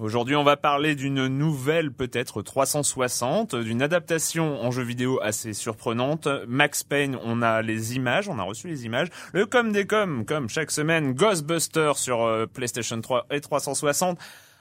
[0.00, 6.26] Aujourd'hui, on va parler d'une nouvelle, peut-être 360, d'une adaptation en jeu vidéo assez surprenante.
[6.48, 9.08] Max Payne, on a les images, on a reçu les images.
[9.34, 14.18] Le com des com, comme chaque semaine, Ghostbusters sur euh, PlayStation 3 et 360.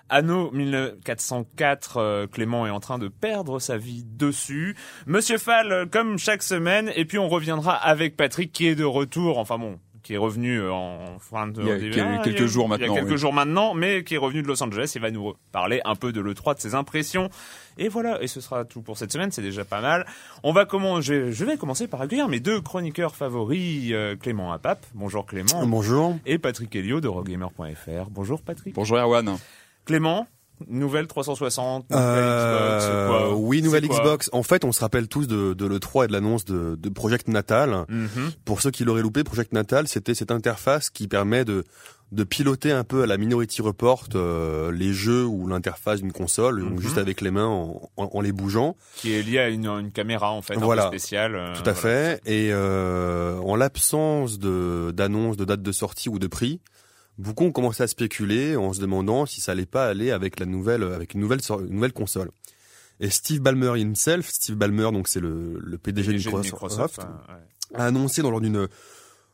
[0.09, 4.75] Anno 1404, euh, Clément est en train de perdre sa vie dessus.
[5.07, 9.37] Monsieur Fall, comme chaque semaine, et puis on reviendra avec Patrick qui est de retour.
[9.37, 12.67] Enfin bon, qui est revenu euh, en fin de il y a quelques, quelques jours
[12.67, 12.87] maintenant.
[12.87, 13.17] Il y a quelques oui.
[13.19, 14.91] jours maintenant, mais qui est revenu de Los Angeles.
[14.95, 17.29] Il va nous parler un peu de l'E3, de ses impressions.
[17.77, 20.07] Et voilà, et ce sera tout pour cette semaine, c'est déjà pas mal.
[20.41, 24.51] On va comment je, je, vais commencer par accueillir mes deux chroniqueurs favoris, euh, Clément
[24.51, 24.83] Apap.
[24.95, 25.63] Bonjour Clément.
[25.67, 26.17] Bonjour.
[26.25, 28.09] Et Patrick Helio de Rogamer.fr.
[28.09, 28.73] Bonjour Patrick.
[28.73, 29.37] Bonjour Erwan.
[29.85, 30.25] Clément,
[30.67, 34.29] Nouvelle 360, nouvelle euh, Xbox, quoi Oui, nouvelle Xbox.
[34.33, 37.27] En fait, on se rappelle tous de, de l'E3 et de l'annonce de, de, Project
[37.27, 37.85] Natal.
[37.87, 38.31] Mm -hmm.
[38.45, 41.63] Pour ceux qui l'auraient loupé, Project Natal, c'était cette interface qui permet de,
[42.11, 46.55] de piloter un peu à la Minority Report euh, les jeux ou l'interface d'une console,
[46.55, 46.69] mm -hmm.
[46.69, 48.75] donc juste avec les mains en, en, en, les bougeant.
[48.95, 50.87] Qui est lié à une, une caméra en fait, voilà.
[50.87, 51.35] un peu spéciale.
[51.35, 51.81] Euh, Tout à voilà.
[51.81, 52.21] fait.
[52.25, 56.59] Et euh, en l'absence de d'annonce de date de sortie ou de prix,
[57.19, 60.45] beaucoup ont commencé à spéculer en se demandant si ça allait pas aller avec la
[60.45, 62.31] nouvelle, avec une nouvelle, une nouvelle console.
[62.99, 66.97] Et Steve Ballmer himself, Steve Ballmer, donc c'est le, le PDG, PDG de Microsoft, Microsoft
[66.99, 67.79] ouais.
[67.79, 68.67] a annoncé dans lors d'une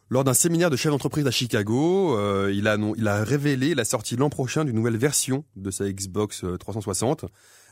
[0.10, 3.86] lors d'un séminaire de chef d'entreprise à Chicago, euh, il, a, il a révélé la
[3.86, 7.26] sortie l'an prochain d'une nouvelle version de sa Xbox 360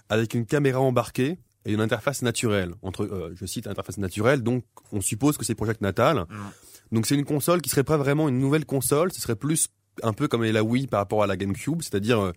[0.10, 2.74] avec une caméra embarquée et une interface naturelle.
[2.82, 6.26] Entre, euh, je cite interface naturelle, donc on suppose que c'est Project Natal.
[6.28, 6.96] Mm.
[6.96, 9.70] Donc c'est une console qui serait pas vraiment une nouvelle console, ce serait plus
[10.02, 12.32] un peu comme la Wii par rapport à la GameCube, c'est-à-dire euh,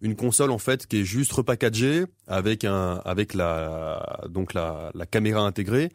[0.00, 5.40] une console en fait qui est juste repackagée avec un avec la donc la caméra
[5.40, 5.90] intégrée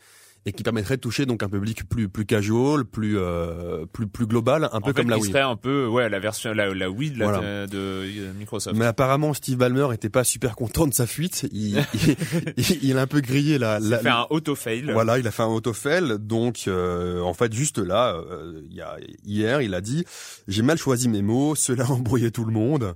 [0.45, 4.27] et qui permettrait de toucher donc un public plus plus casual, plus euh, plus plus
[4.27, 5.31] global, un en peu fait, comme la Wii.
[5.31, 7.67] serait un peu ouais la version la, la Wii de, la, Voilà.
[7.67, 8.75] de, de Microsoft.
[8.77, 11.47] Mais apparemment Steve Ballmer était pas super content de sa fuite.
[11.51, 11.77] Il,
[12.57, 13.79] il, il, a un peu grillé la.
[13.81, 14.89] Il a fait un auto fail.
[14.91, 16.17] Voilà, il a fait un autofail.
[16.19, 20.03] Donc, euh, en fait, juste là, euh, il y a, hier, il a dit
[20.47, 22.95] j'ai mal choisi mes mots, cela a embrouillé tout le monde.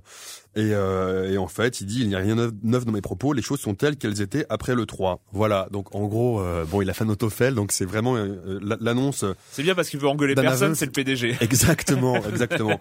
[0.56, 3.00] Et, euh, et en fait, il dit il n'y a rien de neuf dans mes
[3.00, 5.20] propos, les choses sont telles qu'elles étaient après le 3.
[5.32, 5.68] Voilà.
[5.70, 7.54] Donc, en gros, euh, bon, il a fait un autofail.
[7.54, 9.24] Donc, c'est vraiment euh, l'annonce.
[9.52, 11.36] C'est bien parce qu'il veut engueuler personne, c'est le PDG.
[11.40, 12.78] Exactement, exactement.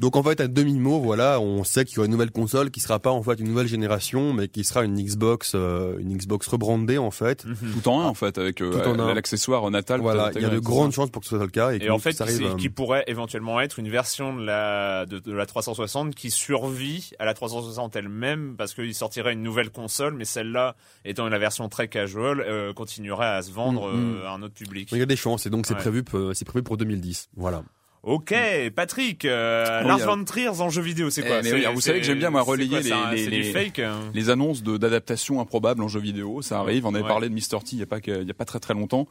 [0.00, 2.70] Donc en fait à demi mot, voilà, on sait qu'il y aura une nouvelle console
[2.70, 6.16] qui sera pas en fait une nouvelle génération, mais qui sera une Xbox, euh, une
[6.16, 7.44] Xbox rebrandée en fait.
[7.44, 7.56] Mhm.
[7.82, 10.00] Tout en un en fait avec euh, l'accessoire natal.
[10.00, 11.98] Voilà, il y a de grandes chances pour que ce soit le cas et, en
[11.98, 12.46] fait, ça qui, arrive.
[12.46, 17.05] euh, qui pourrait éventuellement être une version de la de, de la 360 qui survit
[17.18, 21.68] à la 360 elle-même parce qu'il sortirait une nouvelle console, mais celle-là étant la version
[21.68, 24.14] très casual, euh, continuerait à se vendre Mm, mm.
[24.16, 24.88] euh, à un autre public.
[24.92, 25.80] Il y a des chances et donc c'est Ouais.
[25.80, 27.28] prévu, euh, c'est prévu pour 2010.
[27.36, 27.62] Voilà.
[28.06, 28.32] Ok,
[28.76, 31.80] Patrick, euh, Oui, Lars alors- von Trier en jeu vidéo, c'est Eh, quoi oui, vous
[31.80, 35.40] savez que j'aime bien, moi, relayer quoi, les- un- les- fake hein les annonces d'adaptation
[35.40, 36.86] improbables en jeu vidéo, ça arrive.
[36.86, 37.08] On avait Ouais.
[37.08, 37.58] parlé de Mr.
[37.64, 39.08] T il y a pas que- il y a pas très très longtemps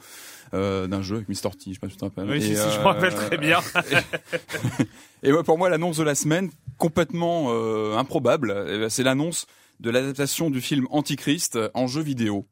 [0.53, 1.49] euh, d'un jeu avec Mr.
[1.57, 2.29] T, je sais pas si tu te rappelles.
[2.29, 3.59] Oui, si, Et, si, je euh, me rappelle très bien.
[5.23, 9.45] Et ouais, pour moi, l'annonce de la semaine, complètement euh, improbable, eh ben, c'est l'annonce
[9.81, 12.45] de l'adaptation du film Antichrist en jeu vidéo.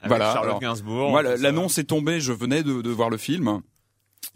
[0.00, 1.10] Avec Voilà, Charlotte Gainsbourg.
[1.10, 3.62] Moi, l'annonce est tombée, je venais de, de voir le film,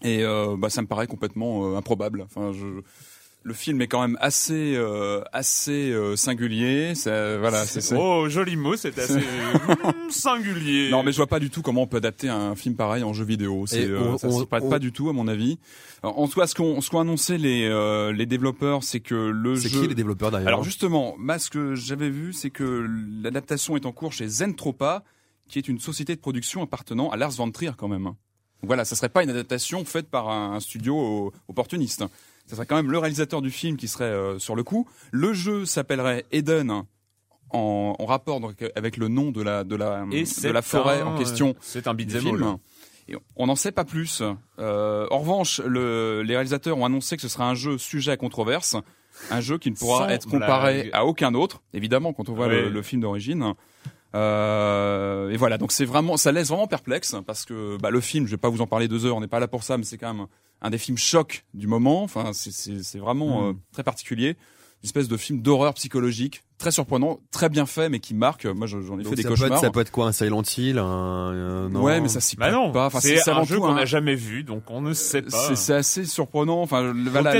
[0.02, 2.22] et euh, bah, ça me paraît complètement euh, improbable.
[2.24, 2.66] Enfin, je,
[3.44, 6.94] le film est quand même assez, euh, assez euh, singulier.
[6.94, 10.90] Ça, voilà, c'est, c'est- Oh, joli mot, c'est assez mm, singulier.
[10.90, 13.12] Non, mais je vois pas du tout comment on peut adapter un film pareil en
[13.12, 13.66] jeu vidéo.
[13.66, 15.58] C'est, euh, ça s'y on- prête on- pas du tout, à mon avis.
[16.02, 19.56] Alors, en soi, ce qu'ont, ce qu'ont annoncé les, euh, les développeurs, c'est que le
[19.56, 19.82] C'est jeu.
[19.82, 22.86] qui les développeurs derrière Alors justement, moi, ce que j'avais vu, c'est que
[23.22, 25.02] l'adaptation est en cours chez Zentropa,
[25.48, 28.12] qui est une société de production appartenant à Lars von Trier quand même.
[28.64, 32.04] Voilà, ça serait pas une adaptation faite par un, studio opportuniste.
[32.46, 34.88] Ça serait quand même le réalisateur du film qui serait euh, sur le coup.
[35.10, 36.70] Le jeu s'appellerait Eden
[37.50, 41.00] en, en rapport donc avec le nom de la de la Et de la forêt
[41.00, 42.56] un- en question C'est un beat'em.
[43.08, 44.22] Et on n'en sait pas plus.
[44.60, 48.16] Euh, en revanche, le, les réalisateurs ont annoncé que ce sera un jeu sujet à
[48.16, 48.76] controverse,
[49.32, 50.90] un jeu qui ne pourra Sans être comparé blague.
[50.94, 53.54] à aucun autre, évidemment, quand on voit le film d'origine.
[54.14, 58.26] Euh, et voilà, donc c'est vraiment, ça laisse vraiment perplexe parce que bah, le film,
[58.26, 59.84] je vais pas vous en parler deux heures, on n'est pas là pour ça, mais
[59.84, 60.26] c'est quand même
[60.60, 62.02] un des films chocs du moment.
[62.02, 63.48] Enfin, c'est- vraiment Mm.
[63.50, 67.98] euh, très particulier, une espèce de film d'horreur psychologique, très surprenant, très bien fait, mais
[67.98, 68.46] qui marque.
[68.46, 69.60] Moi, je- j'en ai Donc fait des ça, peut être, cauchemars.
[69.60, 71.82] ça peut être quoi un Silent Hill un, un- non.
[71.82, 72.86] Ouais, mais ça s'y Bah non, pas.
[72.86, 75.30] Enfin, c'est c'est un jeu qu'on un- n'a jamais vu, donc on ne sait pas.
[75.48, 76.62] c'est c'est assez surprenant.
[76.62, 76.82] Enfin,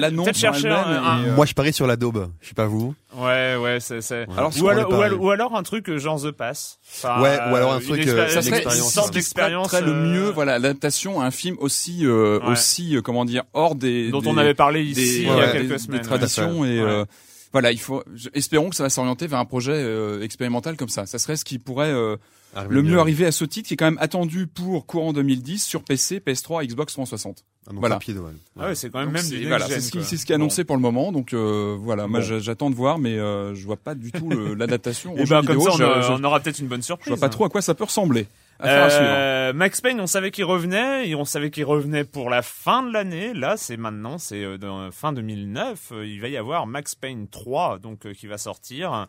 [0.01, 2.29] l'annonce euh, Moi, je parie sur la daube.
[2.41, 2.95] Je sais pas vous.
[3.17, 4.01] Ouais, ouais, c'est.
[4.01, 4.35] c'est- Ouais.
[4.37, 5.05] Alors, Ou alors, est ou, pareil.
[5.07, 6.79] alors, ou alors un truc euh, genre The Pass.
[6.89, 8.65] Enfin, Ouais, ou alors un truc, euh, ça serait
[9.11, 13.45] d'expérience le mieux, euh, voilà, l'adaptation à un film aussi, euh, aussi, euh, comment dire,
[13.53, 15.79] hors des dont des- on avait parlé des, ici il y a des- quelques des
[15.79, 16.01] semaines.
[16.01, 17.05] traditions et euh,
[17.53, 18.03] voilà, il faut.
[18.15, 21.07] je- Espérons que ça va s'orienter vers un projet euh, expérimental comme ça.
[21.07, 22.17] Ça serait ce qui pourrait euh,
[22.69, 25.83] le mieux arriver à ce titre, qui est quand même attendu pour courant 2010 sur
[25.85, 27.45] PC, PS3, Xbox 360.
[27.67, 27.95] Ah, donc Voilà.
[27.97, 28.31] rapide, ouais.
[28.59, 30.07] Ah ouais, c'est quand même Donc même c'est- du voilà, c'est ce qui, quoi.
[30.07, 31.13] c'est ce qui est annoncé pour le moment.
[31.13, 32.39] Donc euh, voilà, moi Bon.
[32.41, 35.15] j'attends de voir, mais euh, je vois pas du tout le- l'adaptation.
[35.17, 35.71] Et jeu ben comme vidéo.
[35.71, 37.09] ça, on, Je- a- je- on aura peut-être une bonne je surprise.
[37.09, 38.27] vois pas trop à quoi ça peut ressembler.
[38.65, 42.83] Euh, Max Payne, on savait qu'il revenait, et on savait qu'il revenait pour la fin
[42.83, 43.35] de l'année.
[43.35, 45.93] Là, c'est maintenant, c'est euh, fin 2009.
[45.93, 49.07] Euh, Il va y avoir Max Payne 3, donc qui va sortir.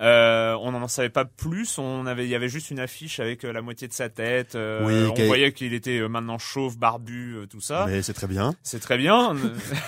[0.00, 1.78] Euh, on n'en savait pas plus.
[1.78, 4.54] On avait, il y avait juste une affiche avec euh, la moitié de sa tête.
[4.54, 7.86] Euh, Oui, on voyait qu'il était euh, maintenant chauve, barbu, euh, tout ça.
[7.88, 8.54] Mais c'est très bien.
[8.62, 9.36] C'est très bien.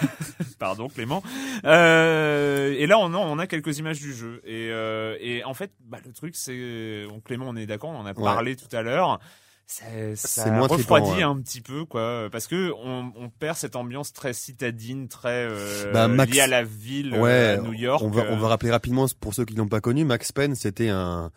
[0.58, 1.22] Pardon Clément.
[1.64, 4.40] Euh, et là on a, on a quelques images du jeu.
[4.44, 7.98] Et, euh, et en fait, bah, le truc c'est, bon, Clément on est d'accord, on
[7.98, 9.18] en a parlé tout à l'heure.
[9.68, 9.84] Ça
[10.14, 11.22] C'est moins refroidit trippant, ouais.
[11.24, 15.92] un petit peu quoi, parce que on, on perd cette ambiance très citadine, très euh,
[15.92, 18.00] Bah, Max- liée à la ville, euh, Ouais, à New York.
[18.04, 20.04] on va, euh, on va rappeler rapidement pour ceux qui l'ont pas connu.
[20.04, 21.32] Max Payne, c'était un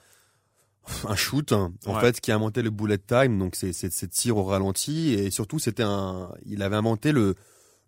[1.07, 1.99] un shoot en Ouais.
[2.01, 5.29] fait qui a inventé le bullet time, donc c'est c'est c'est tir au ralenti et
[5.31, 7.35] surtout c'était un, il avait inventé le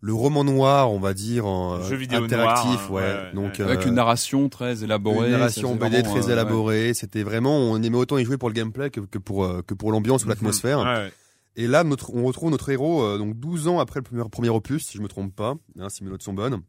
[0.03, 3.01] le roman noir, on va dire, en, Jeu vidéo interactif, noir, ouais.
[3.03, 3.65] ouais, Donc ouais.
[3.65, 5.27] Avec euh, une narration très élaborée.
[5.27, 6.33] une narration BD vraiment, très euh, ouais.
[6.33, 6.93] élaborée.
[6.95, 9.75] C'était vraiment, on aimait autant y jouer pour le gameplay que, que pour euh, que
[9.75, 10.79] pour l'ambiance ou l'atmosphère.
[10.79, 11.11] ouais.
[11.55, 14.49] Et là, notre, on retrouve notre héros euh, donc 12 ans après le premier, premier
[14.49, 16.61] opus, si je me trompe pas, hein, si mes notes sont bonnes,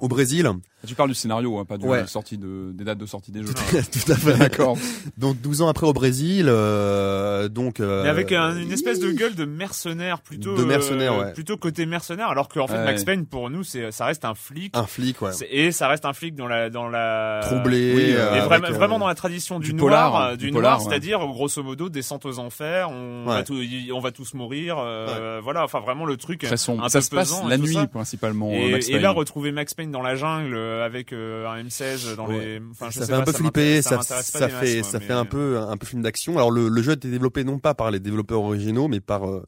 [0.00, 0.50] au Brésil.
[0.86, 2.06] Tu parles du scénario, hein, pas du Ouais.
[2.06, 3.52] sortie de, des dates de sortie des jeux.
[3.54, 4.36] Tout à fait.
[4.38, 4.76] D'accord.
[5.18, 9.10] Donc 12 ans après au Brésil, euh, donc euh, Mais avec un- une espèce de
[9.10, 11.32] gueule de mercenaire plutôt De mercenaire, euh, ouais.
[11.32, 12.84] plutôt côté mercenaire alors qu'en fait Ouais.
[12.84, 15.30] Max Payne pour nous c'est ça reste un flic un flic, ouais.
[15.50, 18.66] Et ça reste un flic dans la dans la Troublé, oui, euh, et avec, vraiment,
[18.66, 20.90] euh, vraiment dans la tradition du, du noir, polar, du du polar, noir, ouais.
[20.90, 23.34] c'est-à-dire grosso modo descente aux enfers, on Ouais.
[23.36, 26.82] va tout, y- on va tous mourir, euh, voilà, enfin vraiment le truc Très sombre.
[26.84, 27.86] un Ça peu se passe pesant la nuit ça.
[27.86, 28.50] principalement.
[28.50, 32.26] Et, et là retrouver Max Payne dans la jungle euh, avec euh, un M16 dans
[32.28, 32.38] Ouais.
[32.58, 35.58] les, enfin je ça sais fait un peu ça flipper, ça, fait, ça un peu,
[35.58, 36.36] un peu film d'action.
[36.36, 39.28] Alors le, le jeu a été développé non pas par les développeurs originaux, mais par
[39.28, 39.44] euh,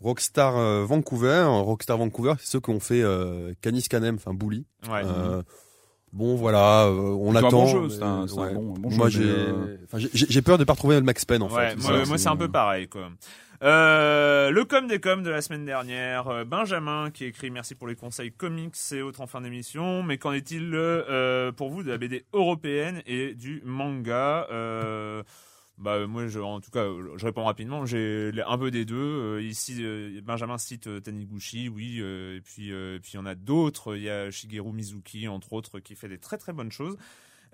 [0.00, 1.44] Rockstar euh, Vancouver.
[1.48, 4.64] Rockstar Vancouver, c'est ceux qui ont fait euh, Canis Canem, enfin Bully.
[4.90, 5.02] Ouais.
[5.04, 5.42] Euh,
[6.12, 7.50] bon voilà, euh, on l'attend.
[7.50, 9.98] bon jeu, mais, c'est un, bon, un bon Moi j'ai, euh, enfin,
[10.42, 11.76] peur de pas retrouver le Max Payne en Ouais, fait.
[11.76, 13.08] moi, moi, c'est- c'est un peu pareil quoi.
[13.62, 17.86] Euh, le com des coms de la semaine dernière, euh, Benjamin qui écrit merci pour
[17.86, 21.88] les conseils comics et autres en fin d'émission, mais qu'en est-il euh, pour vous de
[21.88, 24.48] la BD européenne et du manga
[25.78, 27.86] bah moi en tout cas je réponds rapidement.
[27.86, 29.40] J'ai un peu des deux.
[29.40, 29.84] Ici
[30.22, 33.96] Benjamin cite Taniguchi oui et puis et puis il y en a d'autres.
[33.96, 36.96] Il y a Shigeru Mizuki entre autres qui fait des très très bonnes choses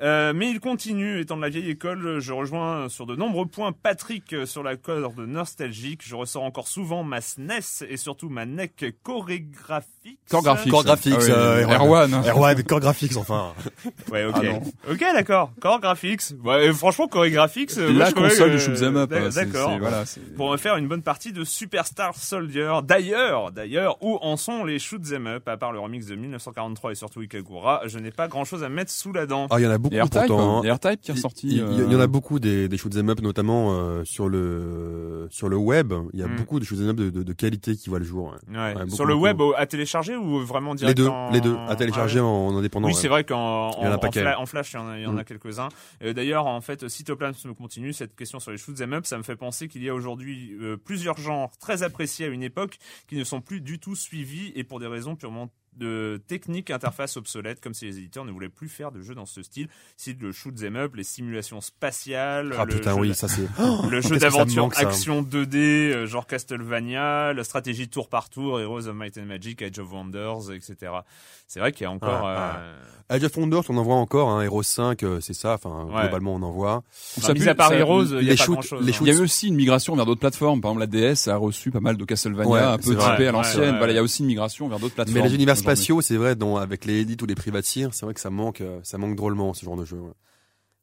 [0.00, 3.72] Euh, mais il continue, étant de la vieille école, je rejoins sur de nombreux points
[3.72, 6.02] Patrick euh, sur la corde nostalgique.
[6.06, 10.20] Je ressors encore souvent ma SNES et surtout ma NEC chorégraphique.
[10.30, 12.14] Core graphics, Ah oui, euh, Erwan.
[12.26, 13.52] Erwan, Core Graphics, enfin.
[14.12, 14.36] Ouais, ok.
[14.44, 15.50] Ah ok, d'accord.
[15.60, 16.22] Core graphics.
[16.44, 19.12] Ouais, franchement, moi, La console du shoot'em up.
[19.30, 19.78] C'est- D'accord.
[19.78, 20.04] Voilà.
[20.36, 22.72] Pour me faire une bonne partie de Superstar Soldier.
[22.84, 26.94] D'ailleurs, d'ailleurs, où en sont les shoot'em up à part le remix de 1943 et
[26.94, 29.46] surtout Ikagura Je n'ai pas grand chose à mettre sous la dent.
[29.50, 30.58] Ah, il y en a beaucoup Les pourtant.
[30.58, 30.62] hein.
[30.64, 31.46] les R-Type qui est ressorti.
[31.48, 31.60] il- il y
[31.94, 35.92] euh, en a beaucoup des, des shoot'em up, notamment euh, sur le sur le web.
[36.12, 36.36] Il y a Mm.
[36.36, 38.32] beaucoup de shoot'em up de, de, de qualité qui voient le jour.
[38.50, 38.56] ouais.
[38.58, 38.74] Ouais.
[38.74, 39.24] beaucoup, Sur le beaucoup.
[39.24, 42.28] web, à télécharger ou vraiment Les direct deux, en- les deux, à télécharger Ah ouais.
[42.28, 42.88] en, indépendant.
[42.88, 45.02] Oui, c'est vrai qu'en en en- en, fla- en flash, il y en a, il
[45.04, 45.24] y en a Mm.
[45.24, 45.68] quelques-uns.
[46.02, 49.06] Euh, D'ailleurs, en fait, Cytoplasme continue cette question sur les shoot'em up.
[49.06, 52.42] Ça me fait penser qu'il y a aujourd'hui euh, plusieurs genres très appréciés à une
[52.42, 52.78] époque
[53.08, 57.16] qui ne sont plus du tout suivis et pour des raisons purement de technique interface
[57.16, 59.68] obsolète, comme si les éditeurs ne voulaient plus faire de jeux dans ce style.
[59.96, 63.48] C'est le shoot'em up, les simulations spatiales, Ah le putain, jeu oui, ça c'est.
[63.90, 64.80] le jeu ça d'aventure ça.
[64.82, 69.62] action 2D, euh, genre Castlevania, la stratégie tour par tour, Heroes of Might and Magic,
[69.62, 70.92] Age of Wonders, etc.
[71.46, 72.26] C'est vrai qu'il y a encore...
[72.26, 72.74] Ah, euh,
[73.10, 74.28] Age of Wonders, on en voit encore.
[74.28, 75.54] Hein, Hero 5, euh, c'est ça.
[75.54, 76.02] Enfin, Ouais.
[76.02, 76.82] globalement, on en voit.
[77.16, 78.98] Enfin, mis à part ça- Heroes, il y a pas les hein.
[79.00, 80.60] Il y a eu aussi une migration vers d'autres plateformes.
[80.60, 83.12] Par exemple, la DS a reçu pas mal de Castlevania, Ouais, un peu vrai.
[83.12, 83.60] typé à Ouais, l'ancienne.
[83.72, 85.22] ouais, Voilà, il y a aussi une migration vers d'autres plateformes.
[85.22, 85.64] Mais les univers aujourd'hui.
[85.76, 88.80] Spatiaux, c'est vrai, avec les edits ou les privatiers, c'est vrai que ça manque, euh,
[88.82, 89.98] ça manque drôlement ce genre de jeu.
[89.98, 90.12] ouais.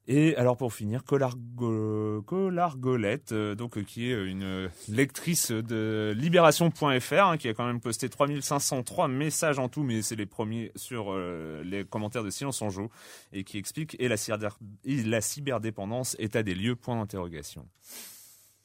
[0.07, 6.13] Et alors pour finir, Colargo- Colargolette, euh, donc euh, qui est euh, une lectrice de
[6.15, 10.71] Libération.fr, hein, qui a quand même posté 3503 messages en tout, mais c'est les premiers
[10.75, 12.89] sur euh, les commentaires de Silence on joue,
[13.33, 17.67] et qui explique et la, cyber- et la cyberdépendance état des lieux, point d'interrogation.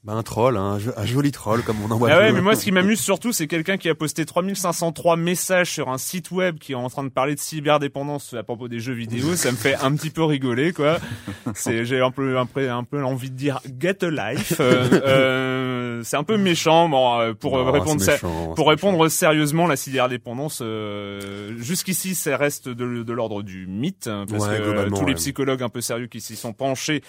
[0.02, 2.10] Bah, un troll, hein, un, jo- un joli troll comme on en voit.
[2.10, 5.70] Ah ouais, mais moi, ce qui m'amuse surtout, c'est quelqu'un qui a posté 3503 messages
[5.70, 8.80] sur un site web qui est en train de parler de cyberdépendance à propos des
[8.80, 9.36] jeux vidéo.
[9.36, 10.96] Ça me fait un petit peu rigoler, quoi.
[11.54, 14.54] C'est, j'ai un peu, un peu, un peu envie de dire get a life.
[14.58, 19.06] Euh, euh, c'est un peu méchant, bon, euh, pour Non, euh, répondre méchant, Pour répondre
[19.08, 24.56] sérieusement, la cyberdépendance, euh, jusqu'ici, ça reste de, de l'ordre du mythe, hein, parce Ouais,
[24.58, 27.02] que globalement, tous les psychologues un peu sérieux qui s'y sont penchés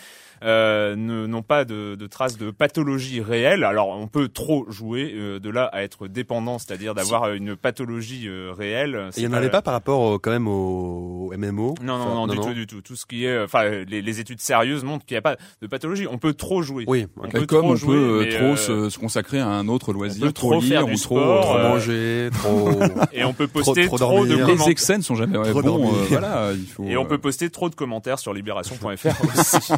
[0.43, 3.63] euh, ne- n'ont pas de, de traces de pathologie réelle.
[3.63, 7.55] Alors, on peut trop jouer euh, de là à être dépendant, c'est-à-dire d'avoir euh, une
[7.55, 9.09] pathologie euh, réelle.
[9.17, 11.75] Il n'y en avait pas par rapport au- quand même au MMO.
[11.81, 12.81] Non, non, Enfin, non, du tout, du tout.
[12.81, 15.35] Tout ce qui est, euh, enfin, les, les études sérieuses montrent qu'il n'y a pas
[15.61, 16.07] de pathologie.
[16.09, 16.85] On peut trop jouer.
[16.87, 19.47] Oui, On peut Comme trop on jouer, peut euh, trop euh, se, se consacrer à
[19.47, 22.69] un autre loisir, peut trop trop faire lire trop, sport, trop euh, manger, trop.
[23.13, 24.37] Et on peut Trop- poster trop trop, de dormir.
[24.47, 24.67] Les commentaires.
[24.69, 25.87] excès ne sont jamais ouais, Trop bons.
[25.93, 26.83] euh, voilà, il faut.
[26.85, 28.89] Et on euh, peut poster trop de commentaires sur libération.fr
[29.39, 29.73] aussi.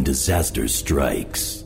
[0.00, 1.62] When disaster strikes.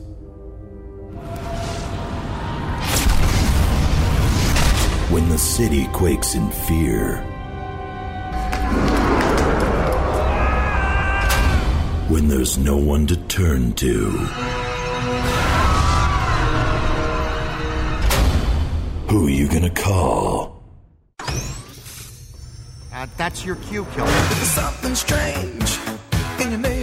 [5.09, 7.21] When the city quakes in fear.
[12.09, 14.11] When there's no one to turn to.
[19.07, 20.61] Who are you gonna call?
[22.93, 24.07] Uh, that's your cue, killer.
[24.43, 25.79] something strange
[26.41, 26.74] in your neighborhood.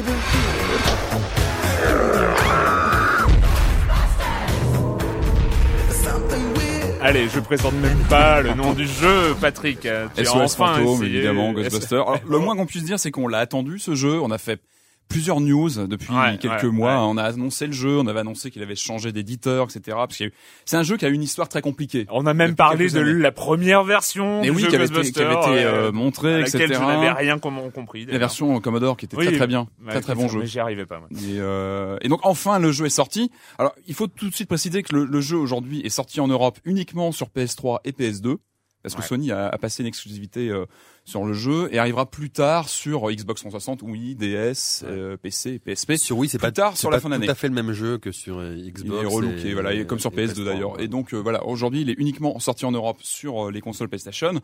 [7.04, 9.80] Allez, je présente même pas le nom du jeu, Patrick.
[9.80, 11.16] Tu as SOS enfin Fantôme, essayé.
[11.18, 12.00] évidemment, Ghostbusters.
[12.00, 14.20] Alors, le moins qu'on puisse dire, c'est qu'on l'a attendu ce jeu.
[14.20, 14.60] On a fait
[15.08, 16.92] plusieurs news depuis Ouais, quelques ouais, mois.
[16.92, 17.06] ouais.
[17.10, 19.80] On a annoncé le jeu, on avait annoncé qu'il avait changé d'éditeur, etc.
[19.98, 20.32] Parce eu-
[20.64, 22.06] c'est un jeu qui a une histoire très compliquée.
[22.10, 23.12] On a même parlé de années.
[23.20, 26.62] la première version oui, jeu qui avait été, qui avait été euh, à montrée, laquelle
[26.62, 26.80] etc.
[26.82, 28.06] je n'avais rien com- compris.
[28.06, 30.40] La version Commodore qui était Oui, très très bien, très très bon jeu.
[30.40, 30.98] Mais j'y arrivais pas.
[31.00, 31.08] moi.
[31.12, 33.30] Et, euh, et donc enfin le jeu est sorti.
[33.58, 36.28] Alors il faut tout de suite préciser que le, le jeu aujourd'hui est sorti en
[36.28, 38.36] Europe uniquement sur PS3 et PS2
[38.82, 39.06] parce que Ouais.
[39.06, 40.66] Sony a, a passé une exclusivité euh,
[41.04, 45.58] sur le jeu et arrivera plus tard sur Xbox 360, Wii, DS, euh, PC, et
[45.58, 45.94] PSP.
[45.96, 47.26] Sur oui, c'est Plus pas tard sur la fin d'année.
[47.26, 49.02] tout à fait le même jeu que sur euh, Il Xbox.
[49.02, 50.80] est relooké, voilà, et comme sur et PS2 PS3, d'ailleurs.
[50.80, 53.88] Et donc euh, voilà, aujourd'hui il est uniquement sorti en Europe sur euh, les consoles
[53.88, 54.40] PlayStation.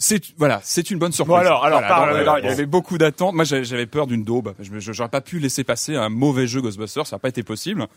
[0.00, 1.34] C'est voilà, c'est une bonne surprise.
[1.34, 3.34] Bon, alors, alors, Voilà, parle, donc, alors, il y avait beaucoup d'attentes.
[3.34, 4.54] Moi, j'avais peur d'une daube.
[4.60, 7.04] Je j'aurais pas pu laisser passer un mauvais jeu Ghostbusters.
[7.06, 7.88] Ça n'a pas été possible.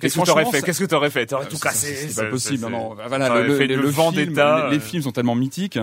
[0.00, 2.62] Qu'est-ce que t'aurais fait Qu'est-ce que t'aurais fait T'aurais tout C'est- cassé C'est pas possible.
[2.62, 2.94] Non, non.
[3.08, 5.78] Voilà, le, le- Vendetta, film, les, films sont tellement mythiques.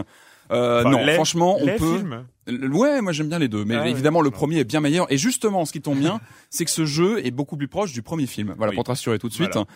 [0.51, 1.97] Euh, Enfin, non, les- franchement, on les peut.
[1.97, 2.25] films
[2.71, 5.11] Ouais, moi j'aime bien les deux, mais Ah évidemment le premier est bien meilleur.
[5.11, 6.19] Et justement, ce qui tombe bien,
[6.51, 8.53] c'est que ce jeu est beaucoup plus proche du premier film.
[8.55, 8.75] Voilà, Oui.
[8.75, 9.53] pour te rassurer tout de suite.
[9.53, 9.67] Voilà.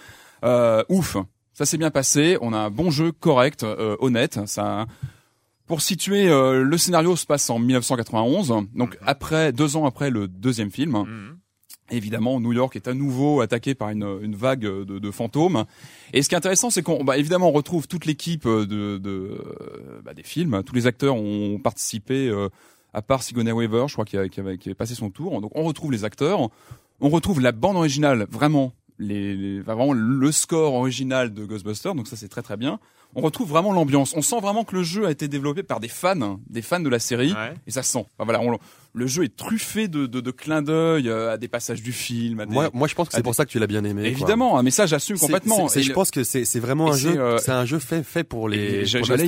[0.43, 1.17] Euh, ouf,
[1.53, 2.37] ça s'est bien passé.
[2.41, 4.39] On a un bon jeu correct, euh, honnête.
[4.45, 4.85] Ça.
[5.65, 10.27] Pour situer, euh, le scénario se passe en 1991, donc après deux ans après le
[10.27, 10.91] deuxième film.
[10.91, 11.37] Mhm.
[11.91, 15.65] Évidemment, New York est à nouveau attaqué par une, une vague de, de fantômes.
[16.13, 19.41] Et ce qui est intéressant, c'est qu'on, bah, évidemment, on retrouve toute l'équipe de, de
[20.03, 20.61] bah, des films.
[20.63, 22.49] Tous les acteurs ont participé euh,
[22.93, 25.41] à part Sigourney Weaver, je crois, qui, a- qui avait, qui avait passé son tour.
[25.41, 26.49] Donc on retrouve les acteurs,
[27.01, 32.07] on retrouve la bande originale, vraiment, les, les- vraiment le score original de Ghostbusters, donc
[32.07, 32.79] ça c'est très très bien.
[33.15, 34.13] On retrouve vraiment l'ambiance.
[34.15, 36.89] On sent vraiment que le jeu a été développé par des fans, des fans de
[36.89, 37.55] la série, Ouais.
[37.65, 38.05] et ça se sent.
[38.17, 38.59] Enfin, voilà, on-
[38.93, 42.39] le jeu est truffé de, de, de clins d'œil euh, à des passages du film.
[42.39, 42.53] À des...
[42.53, 44.05] Moi, moi, je pense que Ah, c'est pour ça que tu l'as bien aimé.
[44.05, 45.67] Évidemment, hein, mais ça j'assume complètement.
[45.67, 47.19] je le- pense que c'est c'est vraiment et un jeu.
[47.19, 48.85] euh, C'est un jeu fait fait pour les.
[48.85, 49.25] J'allais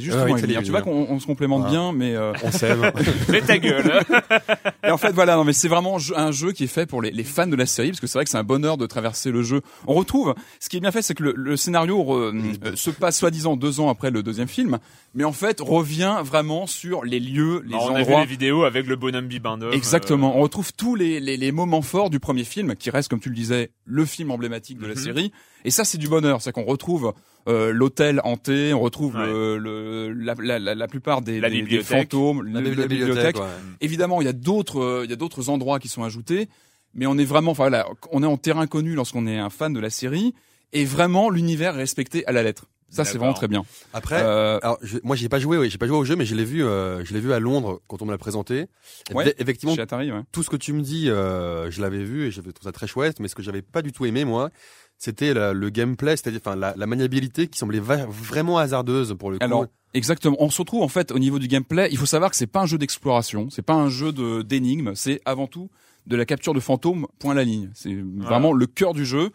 [0.00, 2.90] justement y t'allais Tu vois qu'on on se complémente bien, mais euh, On s'aime.
[3.28, 4.00] Mais ta gueule.
[4.86, 7.10] Et en fait, voilà, non, mais c'est vraiment un jeu- qui est fait pour les,
[7.10, 9.30] les fans de la série, parce que c'est vrai que c'est un bonheur de traverser
[9.30, 9.60] le jeu.
[9.86, 12.34] On retrouve, ce qui est bien fait, c'est que le, le scénario re-
[12.64, 14.78] euh, se passe soi-disant deux ans après le deuxième film,
[15.14, 18.20] mais en fait revient vraiment sur les lieux, les on a vu endroits.
[18.20, 19.72] les vidéos avec le bonhomme Bibendum.
[19.72, 20.36] Exactement.
[20.36, 23.28] On retrouve tous les, les, les moments forts du premier film, qui reste, comme tu
[23.30, 25.00] le disais, le film emblématique de la Mhm.
[25.00, 25.32] série.
[25.64, 26.42] Et ça, c'est du bonheur.
[26.42, 27.12] C'est qu'on retrouve
[27.48, 29.26] euh, l'hôtel hanté, on retrouve Ouais.
[29.26, 32.10] le, le- la, la, la, la plupart des, La des- des bibliothèque.
[32.10, 33.36] fantômes, La, bibliothèque.
[33.38, 33.42] ouais.
[33.80, 36.48] Évidemment, il y a d'autres, euh, il y a d'autres endroits qui sont ajoutés,
[36.92, 39.72] mais on est vraiment, enfin voilà, on est en terrain connu lorsqu'on est un fan
[39.72, 40.34] de la série,
[40.74, 42.66] et vraiment l'univers est respecté à la lettre.
[42.90, 43.64] Ça, c'est vraiment très bien.
[43.92, 46.24] Après, Euh, alors je- moi j'ai pas joué, oui, j'ai pas joué au jeu, mais
[46.24, 48.66] je l'ai vu, euh, je l'ai vu à Londres quand on me l'a présenté.
[49.12, 50.22] Ouais, effectivement, chez Atari, ouais.
[50.32, 52.86] tout ce que tu me dis, euh, je l'avais vu et j'avais trouvé ça très
[52.86, 53.20] chouette.
[53.20, 54.50] Mais ce que j'avais pas du tout aimé, moi,
[54.96, 59.44] c'était le gameplay, c'est-à-dire, enfin, la, la maniabilité qui semblait vraiment hasardeuse pour le coup.
[59.44, 60.36] Alors, exactement.
[60.40, 61.88] On se retrouve en fait au niveau du gameplay.
[61.92, 64.92] Il faut savoir que c'est pas un jeu d'exploration, c'est pas un jeu de d'énigmes,
[64.94, 65.68] c'est avant tout
[66.06, 67.06] de la capture de fantômes.
[67.18, 67.70] Point à la ligne.
[67.74, 69.30] C'est vraiment le cœur du jeu.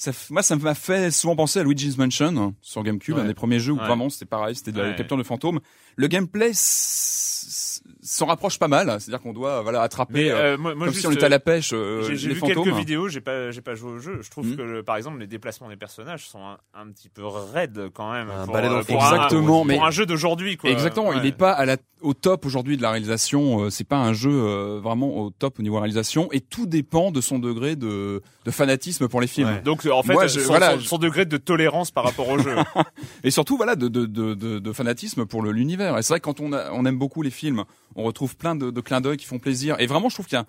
[0.00, 3.22] Ça, moi, ça m'a fait souvent penser à Luigi's Mansion hein, sur GameCube, Ouais.
[3.22, 3.86] un des premiers jeux où Ouais.
[3.86, 4.94] vraiment c'était pareil, c'était de la Ouais.
[4.96, 5.58] capture de fantômes.
[5.96, 10.86] Le gameplay s'en rapproche pas mal, c'est-à-dire qu'on doit voilà attraper euh, euh, moi, moi
[10.86, 12.64] comme juste, si on était à la pêche euh, J'ai vu fantômes.
[12.64, 14.20] quelques vidéos, j'ai pas, j'ai pas joué au jeu.
[14.22, 14.56] Je trouve Hmm.
[14.56, 18.12] que, le- par exemple, les déplacements des personnages sont un, un petit peu raides quand
[18.12, 18.30] même.
[18.30, 20.70] Un pour, euh, pour un- Exactement, pour mais- un jeu d'aujourd'hui, quoi.
[20.70, 23.64] Exactement, il n'est pas à la, au top aujourd'hui de la réalisation.
[23.64, 27.10] euh, c'est pas un jeu euh, vraiment au top au niveau réalisation, et tout dépend
[27.10, 29.48] de son degré de, de fanatisme pour les films.
[29.48, 29.60] Ouais.
[29.90, 32.54] En fait, Moi, je- son, voilà, son- degré de tolérance par rapport au jeu.
[33.24, 35.96] Et surtout, voilà, de, de, de, de, de fanatisme pour l'univers.
[35.98, 37.64] Et c'est vrai que quand on, a- on aime beaucoup les films,
[37.96, 39.76] on retrouve plein de, de clins d'œil qui font plaisir.
[39.78, 40.46] Et vraiment, je trouve qu'il y a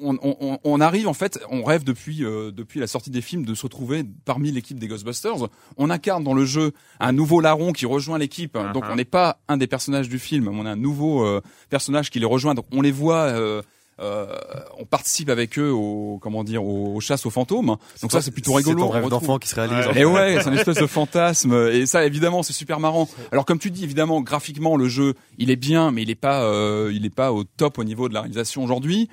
[0.00, 3.44] on, on, on arrive en fait, on rêve depuis euh, depuis la sortie des films
[3.44, 5.48] de se retrouver parmi l'équipe des Ghostbusters.
[5.76, 8.56] On incarne dans le jeu un nouveau larron qui rejoint l'équipe.
[8.56, 8.72] Uh-huh.
[8.72, 12.10] Donc on n'est pas un des personnages du film, on a un nouveau euh, personnage
[12.10, 12.54] qui les rejoint.
[12.54, 13.22] Donc on les voit.
[13.26, 13.62] euh,
[14.00, 14.34] euh,
[14.78, 17.76] on participe avec eux au comment dire aux, aux chasses aux fantômes.
[18.02, 18.76] Donc ça c'est plutôt rigolo.
[18.78, 19.86] C'est ton On rêve d'enfant qui se réalise.
[19.86, 20.00] Ouais.
[20.00, 21.52] et ouais, c'est une espèce de fantasme.
[21.72, 23.08] Et ça, évidemment, c'est super marrant.
[23.32, 26.42] Alors, comme tu dis, évidemment, graphiquement, le jeu, il est bien, mais il est pas,
[26.44, 29.08] euh, il est pas au top au niveau de la réalisation aujourd'hui.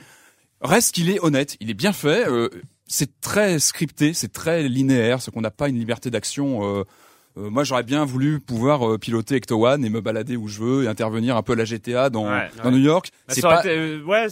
[0.61, 2.27] Reste qu'il est honnête, il est bien fait.
[2.27, 2.49] euh,
[2.87, 6.83] c'est très scripté, c'est très linéaire, ce qu'on n'a pas une liberté d'action.
[7.37, 10.59] Euh, moi, j'aurais bien voulu pouvoir euh, piloter Ecto One et me balader où je
[10.59, 12.49] veux et intervenir un peu à la GTA dans, Ouais.
[12.63, 13.09] dans New York.
[13.27, 14.27] Bah, C'est pas été, euh, ouais,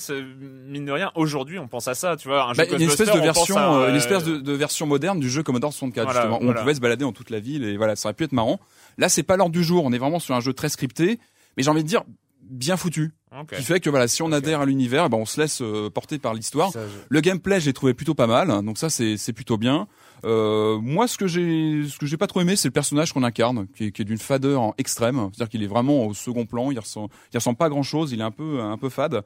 [0.67, 2.43] mine de rien, aujourd'hui, on pense à ça, tu vois.
[2.49, 5.19] Un jeu bah, une espèce de version, à, euh, une espèce de, de version moderne
[5.19, 6.59] du jeu Commodore 64 Voilà, justement, voilà.
[6.59, 8.59] on pouvait se balader dans toute la ville et voilà, ça aurait pu être marrant.
[8.97, 9.85] Là, c'est pas l'ordre du jour.
[9.85, 11.19] On est vraiment sur un jeu très scripté,
[11.55, 12.03] mais j'ai envie de dire
[12.41, 13.55] bien foutu, Ok.
[13.55, 15.89] qui fait que voilà, si on adhère à l'univers, eh ben on se laisse euh,
[15.89, 16.71] porter par l'histoire.
[16.73, 19.87] Je- Le gameplay, j'ai trouvé plutôt pas mal, hein, donc ça c'est plutôt bien.
[20.25, 23.23] Euh, moi, ce que j'ai ce que j'ai pas trop aimé, c'est le personnage qu'on
[23.23, 26.71] incarne, qui est, qui est d'une fadeur extrême, c'est-à-dire qu'il est vraiment au second plan,
[26.71, 29.23] il ressemble, il ressemble pas à grand chose, il est un peu un peu fade.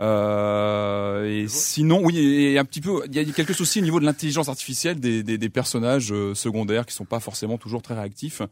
[0.00, 4.00] Euh, et sinon, oui, et un petit peu, il y a quelques soucis au niveau
[4.00, 7.94] de l'intelligence artificielle des, des, des personnages euh, secondaires qui sont pas forcément toujours très
[7.94, 8.42] réactifs.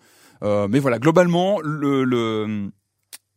[0.43, 2.71] Euh, mais voilà, globalement, le, le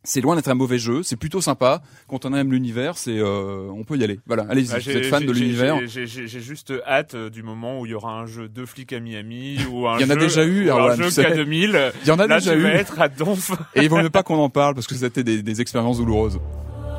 [0.04, 1.82] c'est loin d'être un mauvais jeu, c'est plutôt sympa.
[2.08, 4.20] Quand on aime l'univers, c'est euh, on peut y aller.
[4.28, 5.78] Voilà, allez-y, Bah, vous j'ai- êtes fan de l'univers.
[5.88, 9.00] j'ai- juste hâte euh, du moment où il y aura un jeu de flics à
[9.00, 11.24] Miami ou un Il y en a jeu- déjà eu, un jeu tu sais.
[11.24, 11.92] K2000.
[12.04, 12.66] Il y en a Là, déjà eu.
[12.66, 13.52] être à donf.
[13.76, 16.40] Et il vaut mieux pas qu'on en parle parce que c'était des, des expériences douloureuses.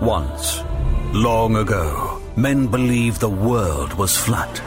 [0.01, 0.65] Once,
[1.13, 4.63] long ago, men believed the world was flat.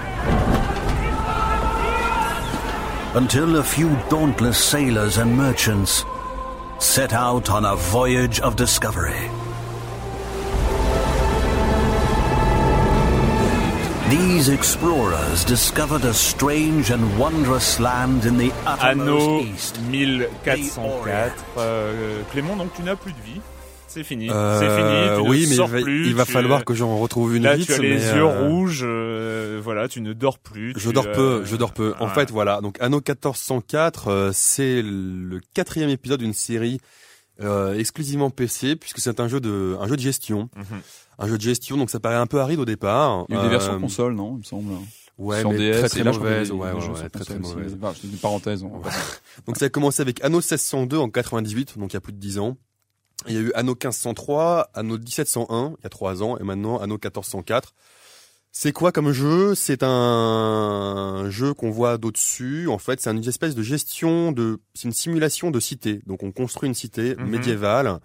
[3.16, 6.06] Until a few dauntless sailors and merchants
[6.80, 9.30] set out on a voyage of discovery.
[14.10, 19.78] These explorers discovered a strange and wondrous land in the Anno uttermost east.
[19.80, 21.34] 1404.
[21.58, 23.42] Euh, Clément, donc tu n'as plus de vie.
[23.98, 24.30] C'est fini.
[24.30, 24.68] Euh, c'est
[25.18, 25.24] fini.
[25.24, 26.08] Tu oui, ne mais sors il va, plus.
[26.08, 27.66] il va tu- falloir que j'en retrouve une Là, vite.
[27.68, 28.82] tu as les mais, yeux euh, rouges.
[28.84, 30.74] euh, voilà, tu ne dors plus.
[30.78, 31.94] Je tu, dors peu, je dors peu.
[32.00, 32.62] En fait, voilà.
[32.62, 36.80] Donc, Anno 1404, euh, c'est le quatrième épisode d'une série
[37.42, 40.50] euh, exclusivement PC, puisque c'est un jeu de, un jeu de gestion.
[40.56, 40.80] Mhm.
[41.20, 43.26] Un jeu de gestion, donc ça paraît un peu aride au départ.
[43.30, 44.72] Il y a eu des Euh, versions console, non Il me semble.
[45.18, 46.52] Ouais, mais DS, très très mauvaise.
[46.52, 47.76] Ouais, ouais, ouais, très très mauvaise.
[47.82, 48.62] enfin, c'est une parenthèse.
[48.62, 48.96] on va pas-
[49.48, 52.20] Donc ça a commencé avec Anno 1602 en 98, donc il y a plus de
[52.20, 52.56] 10 ans.
[53.26, 56.78] Il y a eu Anno 1503, Anno 1701, il y a trois ans, et maintenant
[56.80, 57.74] Anno 1404.
[58.60, 59.54] C'est quoi comme jeu?
[59.54, 62.68] C'est un jeu qu'on voit d'au-dessus.
[62.70, 66.00] En fait, c'est une espèce de gestion de, c'est une simulation de cité.
[66.08, 67.28] Donc, on construit une cité Mhm.
[67.30, 68.00] médiévale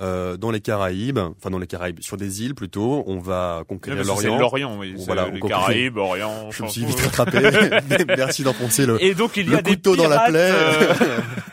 [0.00, 3.04] euh, dans les Caraïbes, enfin dans les Caraïbes, sur des îles plutôt.
[3.06, 4.38] On va conquérir l'Orient.
[4.40, 4.94] l'Orient, oui.
[4.98, 6.50] C'est Voilà, les Caraïbes, Orient.
[6.50, 7.38] Je me suis vite rattrapé.
[8.08, 10.50] Merci d'enfoncer le, Et donc il y le a des couteau dans la plaie.
[10.52, 10.94] euh,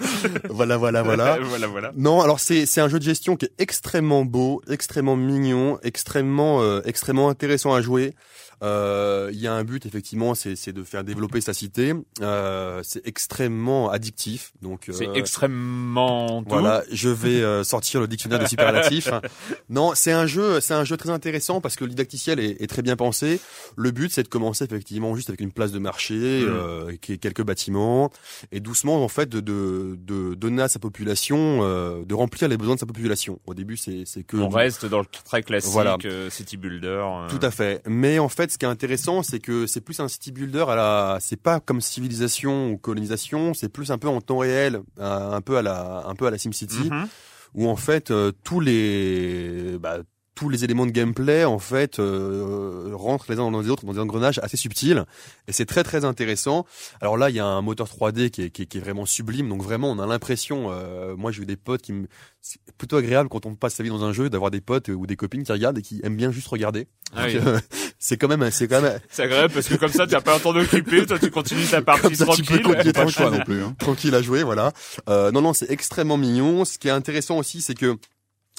[0.49, 1.37] voilà, voilà, voilà.
[1.43, 1.91] voilà, voilà.
[1.95, 6.63] Non, alors c'est c'est un jeu de gestion qui est extrêmement beau, extrêmement mignon, extrêmement
[6.63, 8.15] euh, extrêmement intéressant à jouer.
[8.63, 11.93] Euh, Il y a un but effectivement, c'est c'est de faire développer sa cité.
[12.21, 16.49] Euh, c'est extrêmement addictif, donc C'est euh, extrêmement tout.
[16.49, 19.09] voilà, je vais euh, sortir le dictionnaire de superlatifs.
[19.69, 22.67] non, c'est un jeu, c'est un jeu très intéressant parce que le didacticiel est, est
[22.67, 23.39] très bien pensé.
[23.75, 26.47] Le but, c'est de commencer effectivement juste avec une place de marché, Mm.
[26.49, 28.11] euh, est quelques bâtiments,
[28.51, 32.57] et doucement en fait de, de, de donner à sa population, euh, de remplir les
[32.57, 33.39] besoins de sa population.
[33.45, 35.97] Au début, c'est c'est que On du- reste dans le très classique Voilà.
[36.29, 37.03] City Builder.
[37.29, 37.81] tout à fait.
[37.87, 40.75] Mais en fait, ce qui est intéressant, c'est que c'est plus un city builder à
[40.75, 45.31] la, c'est pas comme civilisation ou colonisation, c'est plus un peu en temps réel, un
[45.33, 46.89] un peu à la, un peu à la SimCity.
[46.89, 47.07] Mhm.
[47.55, 49.99] où en fait euh, tous les bah,
[50.39, 53.91] tous les éléments de gameplay en fait euh, rentrent les uns dans les autres dans
[53.91, 55.03] des engrenages assez subtils
[55.49, 56.65] et c'est très très intéressant.
[57.01, 59.05] Alors là il y a un moteur 3D qui est, qui est, qui est vraiment
[59.05, 62.07] sublime donc vraiment on a l'impression euh, moi j'ai eu des potes qui me
[62.39, 65.05] c'est plutôt agréable quand on passe sa vie dans un jeu d'avoir des potes ou
[65.05, 66.87] des copines qui regardent et qui aiment bien juste regarder.
[67.13, 67.35] Ah oui.
[67.35, 67.59] Euh,
[67.99, 70.37] c'est quand même c'est quand même C'est agréable parce que comme ça tu n'as pas
[70.37, 72.63] un temps d'occupé, toi tu continues ta partie Comme ça, tu peux tranquille.
[72.63, 73.39] continuer le tranquille.
[73.39, 73.61] non plus.
[73.61, 73.75] Hein.
[73.77, 74.71] tranquille à jouer, voilà.
[75.09, 76.63] Euh, non, non, c'est extrêmement mignon.
[76.63, 77.97] Ce qui est intéressant aussi, c'est que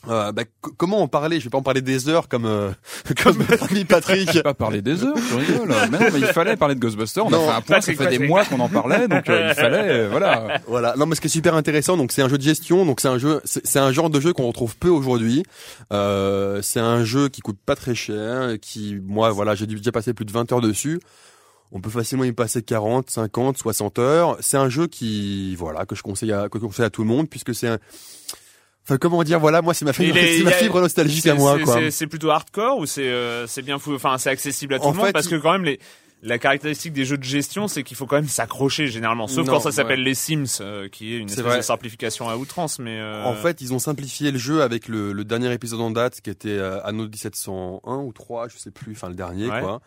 [0.08, 0.44] euh, bah,
[0.78, 1.40] comment en parler?
[1.40, 2.70] Je vais pas en parler des heures comme euh,
[3.22, 4.28] comme ami Patrick.
[4.28, 5.68] Je vais pas parler des heures, tu rigoles.
[5.90, 7.26] Mais non, mais il fallait parler de Ghostbusters.
[7.26, 9.28] On Non, a fait un point, ça Patrick, fait des mois qu'on en parlait, donc
[9.28, 10.60] euh, il fallait, euh, voilà.
[10.66, 10.94] Voilà.
[10.96, 13.08] Non, mais ce qui est super intéressant, donc c'est un jeu de gestion, donc c'est
[13.08, 15.42] un jeu, c'est c'est un genre de jeu qu'on retrouve peu aujourd'hui.
[15.92, 19.92] Euh, c'est un jeu qui coûte pas très cher, qui, moi, voilà, j'ai dû déjà
[19.92, 20.98] passer plus de 20 heures dessus.
[21.72, 24.36] On peut facilement y passer 40, 50, 60 heures.
[24.40, 27.08] C'est un jeu qui, voilà, que je conseille à, que je conseille à tout le
[27.08, 27.78] monde, puisque c'est un,
[28.84, 31.90] enfin, comment dire, voilà, moi, c'est ma fibre, c'est ma nostalgique à moi, c'est- quoi.
[31.90, 34.90] c'est- plutôt hardcore ou c'est euh, c'est bien fou, enfin c'est accessible à tout En
[34.92, 35.78] le monde fait, parce que quand même les
[36.22, 39.54] la caractéristique des jeux de gestion, c'est qu'il faut quand même s'accrocher généralement, sauf Non,
[39.54, 40.04] quand ça s'appelle ouais.
[40.04, 41.56] les Sims, euh, qui est une C'est espèce vrai.
[41.56, 42.78] de simplification à outrance.
[42.78, 45.90] Mais euh, En fait, ils ont simplifié le jeu avec le, le dernier épisode en
[45.90, 49.62] date qui était euh, Anno 1701 ou 3, je sais plus, enfin le dernier Ouais.
[49.62, 49.80] quoi.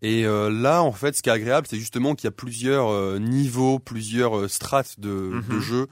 [0.00, 2.88] Et euh, là, en fait, ce qui est agréable, c'est justement qu'il y a plusieurs
[2.90, 5.42] euh, niveaux, plusieurs euh, strates de, Mhm.
[5.50, 5.86] de jeu.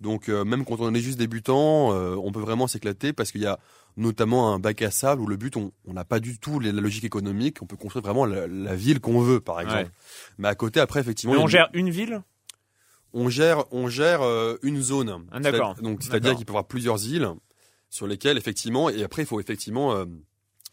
[0.00, 3.40] Donc euh, même quand on est juste débutant, euh, on peut vraiment s'éclater parce qu'il
[3.40, 3.58] y a
[3.96, 6.70] notamment un bac à sable où le but, on on n'a pas du tout les-
[6.70, 7.58] la logique économique.
[7.62, 9.84] On peut construire vraiment la, la ville qu'on veut, par exemple.
[9.84, 9.90] Ouais.
[10.38, 12.22] Mais à côté, après, effectivement, mais on gère une ville?
[13.12, 15.26] on gère, on gère euh, une zone.
[15.32, 15.74] Ah, d'accord.
[15.76, 16.36] Donc, c'est-à-dire D'accord.
[16.36, 17.28] qu'il peut y avoir plusieurs îles
[17.90, 20.04] sur lesquelles, effectivement, et après, il faut effectivement euh,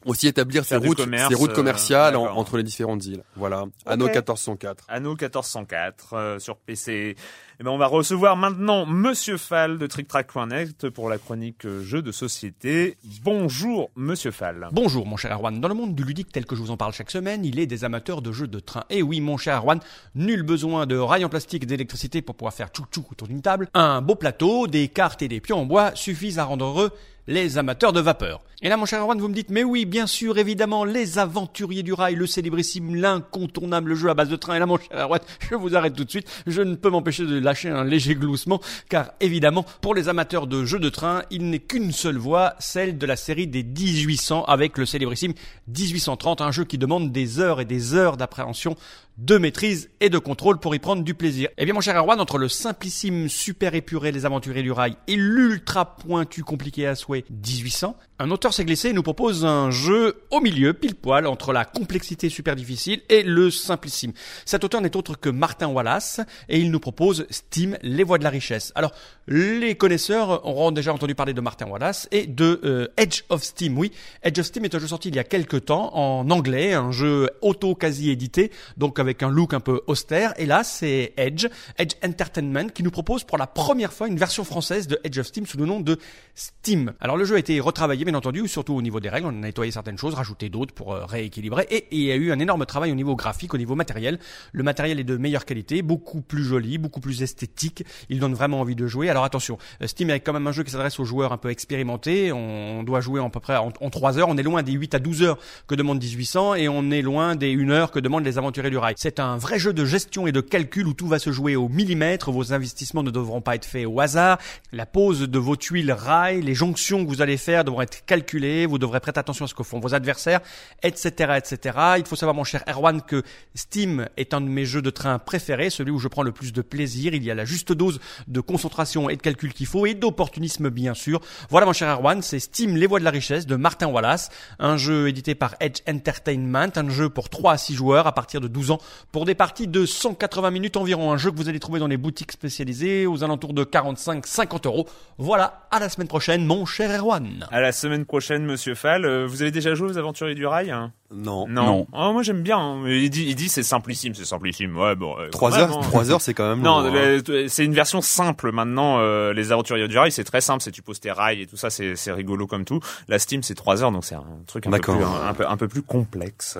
[0.05, 3.23] aussi établir du routes, commerce, ses routes euh, commerciales en- entre les différentes îles.
[3.37, 3.65] Voilà.
[3.85, 4.11] Anno Ok.
[4.11, 4.85] 1404.
[4.89, 7.15] Anno 1404 euh, sur PC.
[7.57, 12.01] Et ben on va recevoir maintenant Monsieur Fall de TrickTrack.net pour la chronique euh, jeux
[12.01, 12.97] de société.
[13.23, 14.67] Bonjour Monsieur Fall.
[14.73, 16.91] Bonjour mon cher Erwan, dans le monde du ludique tel que je vous en parle
[16.91, 18.83] chaque semaine, il est des amateurs de jeux de train.
[18.89, 19.79] Et oui mon cher Erwan,
[20.15, 23.69] nul besoin de rails en plastique et d'électricité pour pouvoir faire tchou-tchou autour d'une table.
[23.73, 26.91] Un beau plateau, des cartes et des pions en bois suffisent à rendre heureux
[27.27, 28.41] les amateurs de vapeur.
[28.61, 31.83] Et là mon cher Erwan, vous me dites, mais oui bien sûr évidemment, les aventuriers
[31.83, 34.55] du rail, le célébrissime, l'incontournable jeu à base de train.
[34.55, 37.25] Et là mon cher Erwan, je vous arrête tout de suite, je ne peux m'empêcher
[37.25, 41.49] de lâcher un léger gloussement, car évidemment, pour les amateurs de jeux de train, il
[41.49, 45.33] n'est qu'une seule voie, celle de la série des 1800 avec le célébrissime
[45.69, 48.75] 1830, un jeu qui demande des heures et des heures d'appréhension,
[49.17, 51.49] de maîtrise et de contrôle pour y prendre du plaisir.
[51.57, 55.15] Eh bien mon cher Erwan, entre le simplissime super épuré Les Aventuriers du Rail et
[55.15, 60.21] l'ultra pointu compliqué à souhait 1800, un auteur s'est glissé et nous propose un jeu
[60.31, 64.13] au milieu, pile poil, entre la complexité super difficile et le simplissime.
[64.45, 68.23] Cet auteur n'est autre que Martin Wallace et il nous propose Steam, les voies de
[68.23, 68.71] la richesse.
[68.75, 68.91] Alors,
[69.27, 73.77] les connaisseurs auront déjà entendu parler de Martin Wallace et de euh, Edge of Steam.
[73.77, 73.91] Oui,
[74.23, 76.91] Edge of Steam est un jeu sorti il y a quelques temps en anglais, un
[76.91, 80.33] jeu auto quasi édité, donc avec un look un peu austère.
[80.37, 84.43] Et là, c'est Edge, Edge Entertainment, qui nous propose pour la première fois une version
[84.43, 85.99] française de Edge of Steam sous le nom de
[86.33, 86.93] Steam.
[86.99, 89.27] Alors le jeu a été retravaillé, bien entendu, surtout au niveau des règles.
[89.27, 91.67] On a nettoyé certaines choses, rajouté d'autres pour euh, rééquilibrer.
[91.69, 94.19] Et il y a eu un énorme travail au niveau graphique, au niveau matériel.
[94.51, 97.85] Le matériel est de meilleure qualité, beaucoup plus joli, beaucoup plus esthétique.
[98.09, 99.09] Il donne vraiment envie de jouer.
[99.09, 101.49] Alors attention, euh, Steam est quand même un jeu qui s'adresse aux joueurs un peu
[101.49, 102.31] expérimentés.
[102.31, 104.29] On doit jouer à peu près en, en 3 heures.
[104.29, 105.37] On est loin des 8 à 12 heures
[105.67, 108.77] que demande 1800 et on est loin des 1 heure que demandent les aventuriers du
[108.77, 108.94] rail.
[108.97, 111.67] C'est un vrai jeu de gestion et de calcul où tout va se jouer au
[111.67, 112.31] millimètre.
[112.31, 114.37] Vos investissements ne devront pas être faits au hasard.
[114.71, 118.65] La pose de vos tuiles rail, les jonctions que vous allez faire devront être calculées.
[118.65, 120.39] Vous devrez prêter attention à ce que font vos adversaires,
[120.81, 121.77] etc., etc.
[121.97, 123.21] Il faut savoir, mon cher Erwan, que
[123.53, 126.53] Steam est un de mes jeux de train préférés, celui où je prends le plus
[126.53, 127.13] de plaisir.
[127.13, 130.69] Il y a la juste dose de concentration et de calcul qu'il faut et d'opportunisme,
[130.69, 131.19] bien sûr.
[131.49, 134.77] Voilà, mon cher Erwan, c'est Steam, les voies de la richesse de Martin Wallace, un
[134.77, 138.47] jeu édité par Edge Entertainment, un jeu pour 3 à 6 joueurs à partir de
[138.47, 138.79] 12 ans
[139.11, 141.11] pour des parties de 180 minutes environ.
[141.11, 144.87] Un jeu que vous allez trouver dans les boutiques spécialisées aux alentours de 45-50 euros.
[145.17, 147.47] Voilà, à la semaine prochaine, mon cher Erwan.
[147.51, 149.05] À la semaine prochaine, monsieur Fall.
[149.05, 150.91] Euh, vous avez déjà joué aux Aventuriers du Rail hein?
[151.13, 151.47] Non.
[151.47, 151.87] Non.
[151.93, 152.57] Oh, moi j'aime bien.
[152.57, 152.83] hein.
[152.87, 154.75] Il dit, il dit c'est simplissime, c'est simplissime.
[154.75, 155.15] Ouais, bon.
[155.19, 155.81] euh, heures, même, hein.
[155.83, 156.61] trois heures, c'est quand même.
[156.61, 157.45] Non, long, hein.
[157.47, 158.97] c'est une version simple maintenant.
[158.99, 160.63] euh, les aventuriers du rail, c'est très simple.
[160.63, 162.79] C'est tu poses tes rails et tout ça, c'est c'est rigolo comme tout.
[163.07, 164.95] La Steam, c'est 3 heures, donc c'est un truc un peu, D'accord.
[164.95, 166.57] plus, un, un peu un peu plus complexe.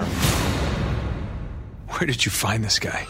[1.98, 3.06] Where did you find this guy?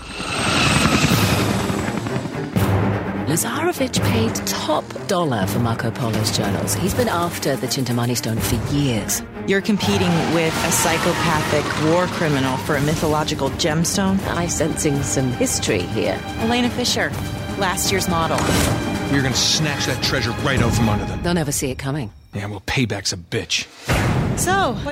[3.25, 6.75] Lazarovich paid top dollar for Marco Polo's journals.
[6.75, 9.23] He's been after the Chintamani stone for years.
[9.47, 14.23] You're competing with a psychopathic war criminal for a mythological gemstone?
[14.27, 16.21] I'm sensing some history here.
[16.41, 17.09] Elena Fisher,
[17.57, 18.37] last year's model.
[19.11, 21.23] You're gonna snatch that treasure right out from under them.
[21.23, 22.11] They'll never see it coming.
[22.35, 23.65] Yeah, well, payback's a bitch.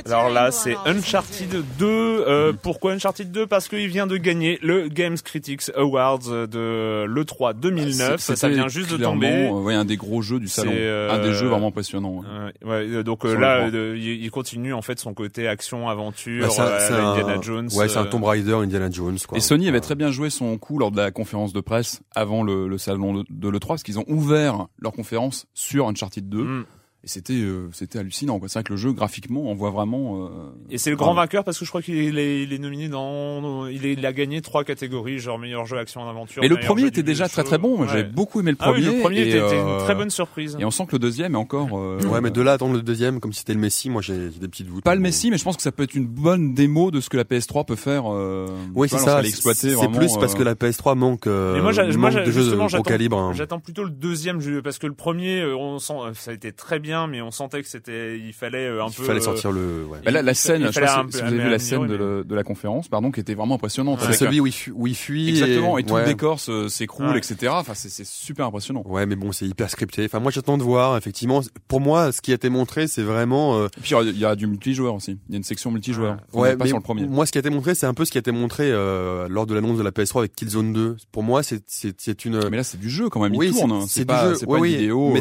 [0.05, 0.75] Alors là, c'est?
[0.85, 1.85] Uncharted 2.
[1.85, 7.53] Euh, Pourquoi Uncharted 2 Parce qu'il vient de gagner le Games Critics Awards de l'E3
[7.53, 8.19] 2009.
[8.21, 9.27] C'est- Ça vient juste de tomber.
[9.27, 10.71] euh, ouais, un des gros jeux du salon.
[10.73, 12.19] Euh, Un des jeux vraiment impressionnants.
[12.19, 12.25] ouais.
[12.63, 16.47] Ouais, ouais, euh, donc euh, là, euh, il, continue en fait son côté action, aventure,
[16.57, 17.69] Bah, euh, un- Indiana Jones.
[17.75, 19.37] Ouais, c'est un Tomb Raider, Indiana Jones, quoi.
[19.37, 22.43] Et Sony avait très bien joué son coup lors de la conférence de presse avant
[22.43, 26.43] le, le salon de, de l'E3 parce qu'ils ont ouvert leur conférence sur Uncharted 2
[26.43, 26.65] Mm.
[27.03, 28.47] Et c'était euh, c'était hallucinant quoi.
[28.47, 30.29] C'est vrai que le jeu graphiquement on voit vraiment euh,
[30.69, 33.67] Et c'est le grand vainqueur parce que je crois qu'il est, il est nominé dans,
[33.67, 36.41] il, est- il a gagné trois catégories, genre meilleur jeu action aventure.
[36.41, 37.81] Mais le premier était déjà très très bon.
[37.81, 37.87] Ouais.
[37.87, 38.95] J'avais beaucoup aimé le Ah oui, premier.
[38.95, 40.57] le premier et, était, était euh, une très bonne surprise.
[40.59, 41.69] Et on sent que le deuxième est encore.
[41.77, 44.01] euh, Ouais, mais de là à attendre le deuxième, comme si c'était le Messi, moi
[44.01, 44.83] j'ai j'ai des petites doutes.
[44.83, 47.09] Pas le Messi, mais je pense que ça peut être une bonne démo de ce
[47.09, 48.03] que la PS3 peut faire.
[48.11, 49.21] Euh, Oui, c'est ça.
[49.23, 52.55] C'est plus parce euh, que la PS3 manque, euh, Mais moi, manque de jeux de
[52.55, 53.17] gros calibre.
[53.17, 53.33] hein.
[53.33, 56.33] J'attends plutôt le deuxième jeu parce que le premier, euh, on sent, euh, ça a
[56.33, 59.03] été très bien, mais on sentait que c'était, il fallait euh, un Il peu.
[59.03, 59.85] fallait euh, sortir le.
[59.89, 59.99] Ouais.
[60.03, 61.59] Bah là, la il scène, je fallait sais pas un si, vous avez vu la
[61.59, 63.99] scène de, améliorer, le- de la conférence, pardon, qui était vraiment impressionnante.
[64.01, 65.29] C'est celui où il fuit, où il fuit.
[65.29, 66.01] Exactement, et, tout ouais.
[66.01, 67.17] le décor se- s'écroule, Ouais.
[67.17, 67.51] etc.
[67.55, 68.83] Enfin, c'est super impressionnant.
[68.85, 70.05] Ouais, mais bon, c'est hyper scripté.
[70.05, 70.97] Enfin, moi, j'attends de voir.
[70.97, 73.57] Effectivement, pour moi, ce qui a été montré, c'est vraiment.
[73.57, 75.17] euh, Et puis il y a- il y a du multijoueur aussi.
[75.29, 76.17] Il y a une section multijoueur.
[76.33, 77.05] On ouais, n'est pas mais sur le premier.
[77.07, 79.27] moi, ce qui a été montré, c'est un peu ce qui a été montré euh,
[79.29, 80.97] lors de l'annonce de la PS3 avec Killzone 2.
[81.11, 82.49] Pour moi, c'est c'est une.
[82.49, 83.33] Mais là, c'est du jeu quand même.
[83.33, 83.85] Il oui, tourne.
[83.87, 84.35] c'est du pas, jeu.
[84.35, 85.13] c'est pas une vidéo.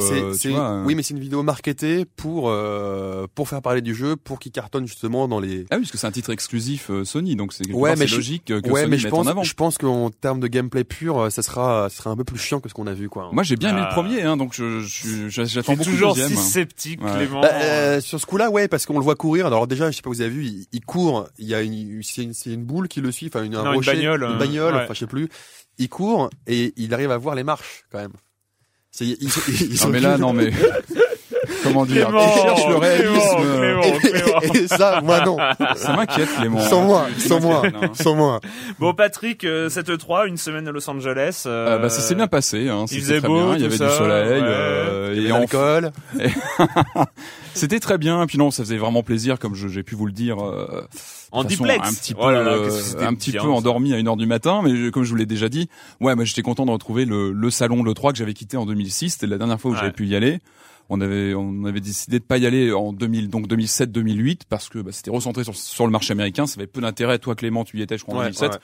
[0.87, 1.43] oui, mais c'est une vidéo
[2.17, 5.67] pour euh, pour faire parler du jeu, pour qu'il cartonne justement dans les.
[5.71, 8.07] Ah oui, parce que c'est un titre exclusif euh, Sony, donc c'est quelque Ouais, mais
[8.07, 9.43] logique que ouais, Sony mais je mette pense, en avant.
[9.43, 12.39] je pense qu'en termes de gameplay pur, euh, ça sera, ça sera un peu plus
[12.39, 13.31] chiant que ce qu'on a vu, quoi.
[13.33, 13.89] Moi, j'ai bien aimé Ah.
[13.89, 17.11] le premier, hein, donc je, je, je- Je j'attends beaucoup toujours le si sceptique, Ouais.
[17.17, 17.41] Clément.
[17.41, 19.47] Bah, euh, sur ce coup-là, ouais, parce qu'on le voit courir.
[19.47, 21.29] Alors déjà, je sais pas, vous avez vu, il, il court.
[21.39, 22.23] Il y a une, c'est
[22.53, 24.83] une, boule qui le suit, enfin une, un Non, une bagnole, une bagnole, ouais.
[24.85, 25.29] enfin je sais plus.
[25.79, 28.13] Il court et il arrive à voir les marches quand même.
[28.91, 29.17] C'est, ils,
[29.49, 30.51] ils- ils Non mais là, non mais
[31.73, 33.37] comment dire Clément, Tu cherches le réalisme.
[33.37, 34.55] Clément, Clément, Clément.
[34.55, 35.37] et ça, moi non.
[35.77, 36.61] Ça m'inquiète, Clément.
[36.61, 37.63] Sans moi, sans moi,
[37.95, 38.41] sans moi.
[38.79, 41.45] Bon, Patrick, euh, cette 3 une semaine à Los Angeles.
[41.47, 42.69] euh, Euh, bah, ça s'est bien passé.
[42.69, 43.57] Hein, il faisait très beau, bien.
[43.57, 44.41] Il y avait ça, du soleil.
[44.41, 44.47] ouais.
[44.49, 45.93] euh, Il y et l'alcool.
[47.55, 48.27] C'était très bien.
[48.27, 50.37] Puis non, ça faisait vraiment plaisir, comme j'ai pu vous le dire.
[50.43, 50.87] euh,
[51.33, 51.89] En façon, duplex.
[51.89, 52.53] un petit peu, Oh là là,
[53.01, 55.17] un petit bien, peu endormi à une heure du matin, mais je- comme je vous
[55.17, 55.69] l'ai déjà dit,
[56.01, 58.67] ouais, moi j'étais content de retrouver le, le salon le 3 que j'avais quitté en
[58.67, 59.11] 2006.
[59.11, 59.81] C'était la dernière fois où Ouais.
[59.81, 60.41] j'avais pu y aller.
[60.95, 64.69] On avait on avait décidé de pas y aller en 2000 donc 2007 2008 parce
[64.69, 66.47] que bah, c'était recentré sur, sur le marché américain.
[66.47, 67.19] Ça avait peu d'intérêt.
[67.19, 68.53] Toi Clément, tu y étais je crois en Ouais, 2007.
[68.53, 68.59] ouais.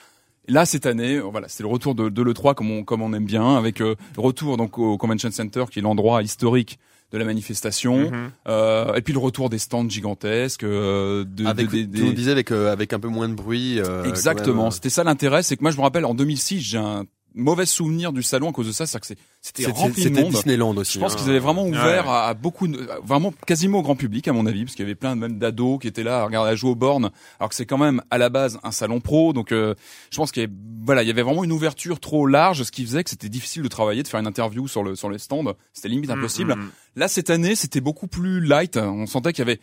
[0.48, 3.12] Là cette année, euh, voilà, c'était le retour de, de l'E3 comme on comme on
[3.14, 6.78] aime bien, avec euh, le retour donc au Convention Center qui est l'endroit historique
[7.12, 8.30] de la manifestation, Mhm.
[8.48, 12.02] euh, et puis le retour des stands gigantesques, euh, de, de- Avec, des- tu des-
[12.02, 13.78] nous disais avec euh, avec un peu moins de bruit.
[13.80, 14.70] euh, Exactement.
[14.70, 18.12] C'était ça l'intérêt, c'est que moi je me rappelle en 2006, j'ai un mauvais souvenir
[18.12, 20.32] du salon à cause de ça, c'est que c'est- c'était rempli de c'était monde.
[20.32, 20.94] Disneyland aussi.
[20.94, 21.16] Je pense hein.
[21.16, 22.10] qu'ils avaient vraiment ouvert Ouais.
[22.12, 24.86] à, à beaucoup, de- vraiment quasiment au grand public à mon avis, parce qu'il y
[24.88, 27.48] avait plein de même d'ados qui étaient là à regarder à jouer aux bornes, alors
[27.50, 29.74] que c'est quand même à la base un salon pro, donc euh,
[30.10, 32.72] je pense qu'il y avait, voilà, il y avait vraiment une ouverture trop large, ce
[32.72, 35.18] qui faisait que c'était difficile de travailler, de faire une interview sur le sur les
[35.18, 36.54] stands, c'était limite impossible.
[36.56, 36.70] Mhm.
[36.96, 39.60] Là cette année, c'était beaucoup plus light, on sentait qu'il y avait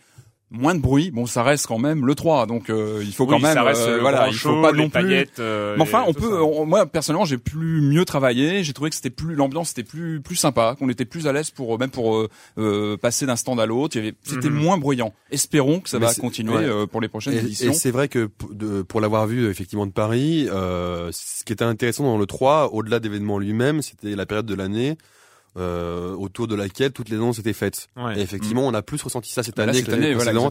[0.50, 1.10] moins de bruit.
[1.10, 3.82] Bon, ça reste quand même le 3, donc euh, il faut quand même ça reste
[3.82, 5.26] euh, le voilà, il faut pas les non plus.
[5.40, 6.40] euh, Mais enfin, on peut.
[6.40, 8.62] on- moi personnellement, j'ai plus mieux travaillé.
[8.62, 11.50] J'ai trouvé que c'était plus l'ambiance était plus plus sympa, qu'on était plus à l'aise
[11.50, 12.28] pour même pour
[12.58, 13.96] euh, passer d'un stand à l'autre.
[13.96, 14.54] Il y avait- C'était Mhm.
[14.62, 15.12] moins bruyant.
[15.30, 16.64] Espérons que ça Mais va continuer ouais.
[16.64, 17.70] euh, pour les prochaines Et, éditions.
[17.72, 21.64] et c'est vrai que de- pour l'avoir vu effectivement de Paris, euh, ce qui était
[21.64, 24.96] intéressant dans le 3, au-delà d'événements lui-même, c'était la période de l'année
[25.56, 27.88] euh, autour de laquelle toutes les annonces étaient faites.
[27.96, 28.18] Ouais.
[28.18, 30.32] Et effectivement, on a plus ressenti ça cette Bah là, année cette que l'année voilà,
[30.32, 30.48] ouais.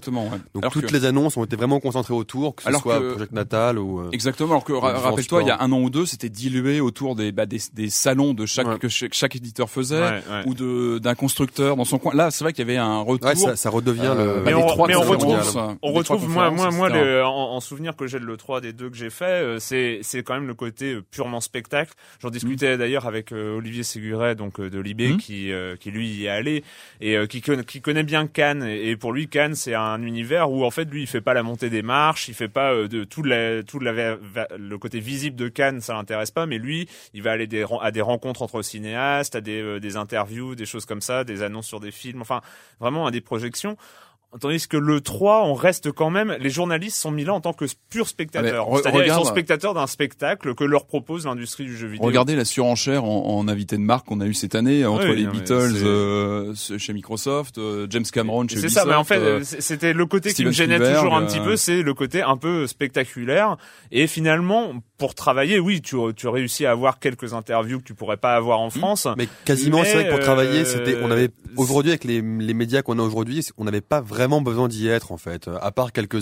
[0.54, 3.00] Donc Alors toutes que- les annonces ont été vraiment concentrées autour, que ce Alors soit
[3.00, 4.52] que- Project Natal ou euh, Exactement.
[4.52, 7.46] Alors que rappelle-toi, il y a un an ou deux, c'était dilué autour des, bah,
[7.46, 8.80] des des salons de chaque Ouais.
[8.80, 10.44] que chaque, chaque éditeur faisait Ouais, ouais.
[10.48, 12.14] ou de d'un constructeur dans son coin.
[12.16, 13.28] Là, c'est vrai qu'il y avait un retour.
[13.30, 14.42] Ouais, ça, ça redevient Euh, le.
[14.42, 15.38] bah, mais on, trois mais on retrouve,
[15.82, 18.90] on retrouve moi, moi, moi, le, en, en souvenir que j'ai de l'E3 des deux
[18.90, 21.94] que j'ai fait, euh, c'est, c'est quand même le côté purement spectacle.
[22.22, 25.18] J'en discutais d'ailleurs avec euh, Olivier Séguret, donc euh, de Libé, Mm.
[25.18, 26.64] qui, euh, qui lui y est allé
[27.02, 28.64] et euh, qui, qui connaît bien Cannes.
[28.64, 31.44] Et, pour lui, Cannes, c'est un univers où en fait, lui, il fait pas la
[31.44, 33.92] montée des marches, il fait pas euh, de tout la, tout la,
[34.58, 36.46] le côté visible de Cannes, ça l'intéresse pas.
[36.46, 39.98] Mais lui, il va aller des, à des rencontres entre cinéastes, à des, euh, des
[39.98, 42.42] interviews, des choses comme ça, des annonces sur des films, enfin,
[42.80, 43.78] vraiment à des projections.
[44.40, 47.54] Tandis que le 3, on reste quand même, les journalistes sont mis là en tant
[47.54, 48.68] que purs spectateurs.
[48.70, 52.06] Ah, C'est-à-dire ils sont spectateurs d'un spectacle que leur propose l'industrie du jeu vidéo.
[52.06, 55.18] Regardez la surenchère en, en invité de marque qu'on a eu cette année entre Oui,
[55.18, 59.42] les Beatles euh, chez Microsoft, euh, James Cameron chez C'est ça, mais en fait, euh,
[59.44, 62.22] c'était le côté qui me gênait Spielberg, toujours un petit euh, peu, c'est le côté
[62.22, 63.58] un peu spectaculaire.
[63.92, 68.18] Et finalement, pour travailler, oui, tu, tu réussis à avoir quelques interviews que tu pourrais
[68.18, 69.08] pas avoir en France.
[69.18, 72.54] Mais quasiment, c'est vrai que pour travailler, euh, c'était, on avait aujourd'hui avec les, les
[72.54, 75.92] médias qu'on a aujourd'hui, on n'avait pas vraiment besoin d'y être en fait, à part
[75.92, 76.16] quelques,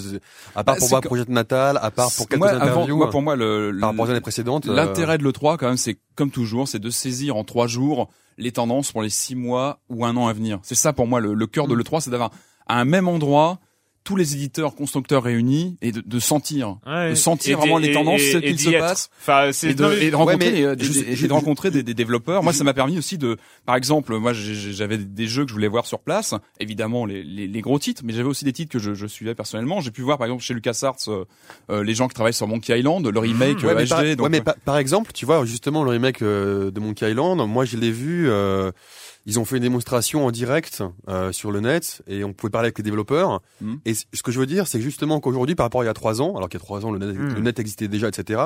[0.56, 2.98] à part Bah, pour voir que- Project Natal, à part pour quelques moi, avant- interviews.
[2.98, 4.68] moi, pour moi, le, par rapport aux années précédentes.
[4.68, 8.10] euh, L'intérêt de l'E3, quand même, c'est comme toujours, c'est de saisir en trois jours
[8.40, 10.60] les tendances pour les six mois ou un an à venir.
[10.64, 12.32] C'est ça pour moi le, le cœur de l'E3, c'est d'avoir
[12.66, 13.60] à un même endroit
[14.04, 17.94] tous les éditeurs, constructeurs réunis et de, de sentir, Ouais, de sentir et vraiment les
[17.94, 18.80] tendances, et- ce qu'il se être.
[18.80, 19.10] passe.
[19.22, 21.84] Enfin, c'est et de, et de rencontrer, Ouais, des- je- et je- de rencontrer des,
[21.84, 22.44] des développeurs.
[22.44, 25.68] Moi, ça m'a permis aussi de, par exemple, moi, j'avais des jeux que je voulais
[25.70, 26.34] voir sur place.
[26.60, 29.36] Évidemment, les, les, les gros titres, mais j'avais aussi des titres que je, je suivais
[29.36, 29.80] personnellement.
[29.82, 31.26] J'ai pu voir, par exemple, chez LucasArts, euh,
[31.72, 33.90] euh, les gens qui travaillent sur Monkey Island, le remake Ouais, euh, mais, HD.
[33.90, 37.10] par, donc, ouais, mais par, par exemple, tu vois, justement, le remake euh, de Monkey
[37.10, 38.72] Island, moi, je l'ai vu, euh,
[39.26, 42.68] ils ont fait une démonstration en direct euh, sur le net et on pouvait parler
[42.68, 43.42] avec les développeurs.
[43.62, 43.80] Mhm.
[43.86, 45.94] Et ce que je veux dire, c'est justement qu'aujourd'hui, par rapport à il y a
[45.94, 48.44] trois ans, alors qu'il y a trois ans, le net, le net existait déjà, etc.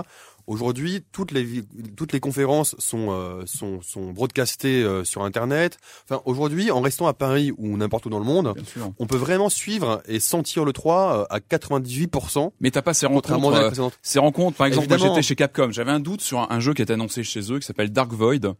[0.48, 1.64] Aujourd'hui, toutes les
[1.98, 5.78] toutes les conférences sont euh, sont sont broadcastées euh, sur Internet.
[6.06, 8.54] Enfin, aujourd'hui, en restant à Paris ou n'importe où dans le monde,
[8.98, 12.52] on peut vraiment suivre et sentir le 3 euh, à 98%.
[12.62, 14.56] Mais t'as pas ces rencontres, euh, ces rencontres.
[14.56, 16.94] Par exemple, moi j'étais chez Capcom, j'avais un doute sur un, un jeu qui était
[16.94, 18.56] annoncé chez eux qui s'appelle Dark Void.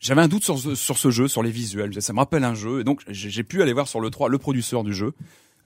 [0.00, 2.00] J'avais un doute sur ce, sur ce jeu, sur les visuels.
[2.00, 4.38] Ça me rappelle un jeu, et donc j'ai pu aller voir sur le 3 le
[4.38, 5.12] producteur du jeu,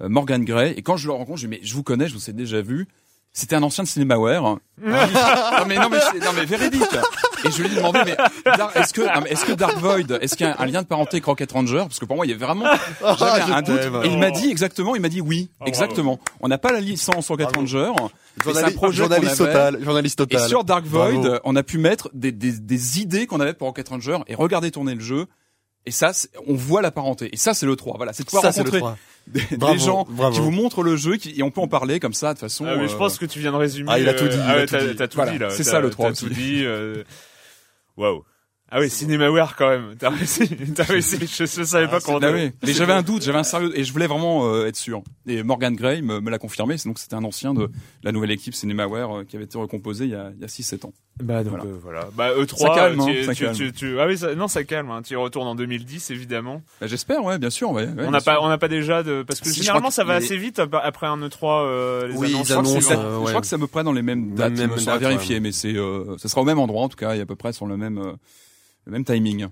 [0.01, 0.73] euh, Morgan Gray.
[0.77, 2.61] Et quand je le rencontre, je dis mais je vous connais, je vous ai déjà
[2.61, 2.89] vu.
[3.33, 4.43] C'était un ancien de Cinemaware.
[4.79, 6.83] non mais non mais non mais véridique.
[7.47, 8.17] Et je lui ai demandé mais
[8.75, 11.25] est-ce que est-ce que Dark Void, est-ce qu'il y a un lien de parenté avec
[11.27, 11.79] Rocket Ranger?
[11.89, 12.67] Parce que pour moi il y avait vraiment
[13.19, 13.81] j'avais je un doute.
[14.05, 16.19] Et il m'a dit exactement, il m'a dit oui, exactement.
[16.41, 17.93] On n'a pas la licence Rocket Ranger.
[17.97, 18.03] mais
[18.43, 19.53] c'est un Journaliste, projet journaliste avait.
[19.53, 20.49] total, journaliste Et total.
[20.49, 21.39] sur Dark Void, Bravo.
[21.45, 24.71] on a pu mettre des, des, des idées qu'on avait pour Rocket Ranger et regarder
[24.71, 25.27] tourner le jeu.
[25.87, 26.13] Et ça,
[26.47, 27.29] on voit la parenté.
[27.33, 27.99] Et ça, c'est le 3.
[27.99, 28.97] Voilà, c'est de pouvoir Ça, rencontrer 3.
[29.27, 30.35] des, gens bravo.
[30.35, 32.65] qui vous montrent le jeu qui, et on peut en parler comme ça de façon.
[32.67, 33.91] Ah, mais je euh, pense que tu viens de résumer.
[33.93, 35.51] Ah, il a tout dit, euh, a ouais, tout t'as- tout Voilà, dit là.
[35.51, 36.63] c'est ça, le 3 T'as tout dit.
[36.65, 37.05] euh,
[37.97, 38.25] Waouh.
[38.71, 39.95] Ah oui, Cinemaware quand même.
[39.97, 40.49] T'as réussi.
[40.75, 41.19] T'as réussi.
[41.21, 42.19] Je, je savais pas comment.
[42.23, 42.51] Ah oui.
[42.65, 45.03] Mais j'avais un doute, j'avais un sérieux, et je voulais vraiment euh, être sûr.
[45.27, 47.71] Et Morgan Gray me, me l'a confirmé, c'est donc c'était un ancien de
[48.03, 50.49] la nouvelle équipe Cinemaware euh, qui avait été recomposée il y a, il y a
[50.49, 50.93] 6-7 ans.
[51.23, 51.65] Bah donc Voilà.
[51.65, 52.09] euh, voilà.
[52.15, 52.57] Bah E3.
[52.59, 53.55] Ça calme, tu- hein, ça tu- calme.
[53.57, 54.91] tu- tu- Ah oui, ça- non, ça calme.
[54.91, 55.03] Hein.
[55.03, 56.61] Tu y retournes en 2010 évidemment.
[56.81, 57.71] Bah, J'espère, ouais, bien sûr.
[57.71, 60.03] Ouais, ouais, on n'a pas, on n'a pas déjà de parce que Si, généralement ça
[60.03, 61.63] va assez vite ap- après un E3.
[61.67, 62.41] euh, les Oui, annonces.
[62.41, 64.03] ils Je crois, que annoncent, euh, je crois que c'est à peu près dans les
[64.03, 64.53] mêmes dates.
[64.55, 65.41] Même il me semble, à date, vérifier, ouais.
[65.41, 67.53] mais c'est, euh, ça sera au même endroit en tout cas, et à peu près
[67.53, 68.13] sur le même, euh,
[68.87, 69.47] le même timing.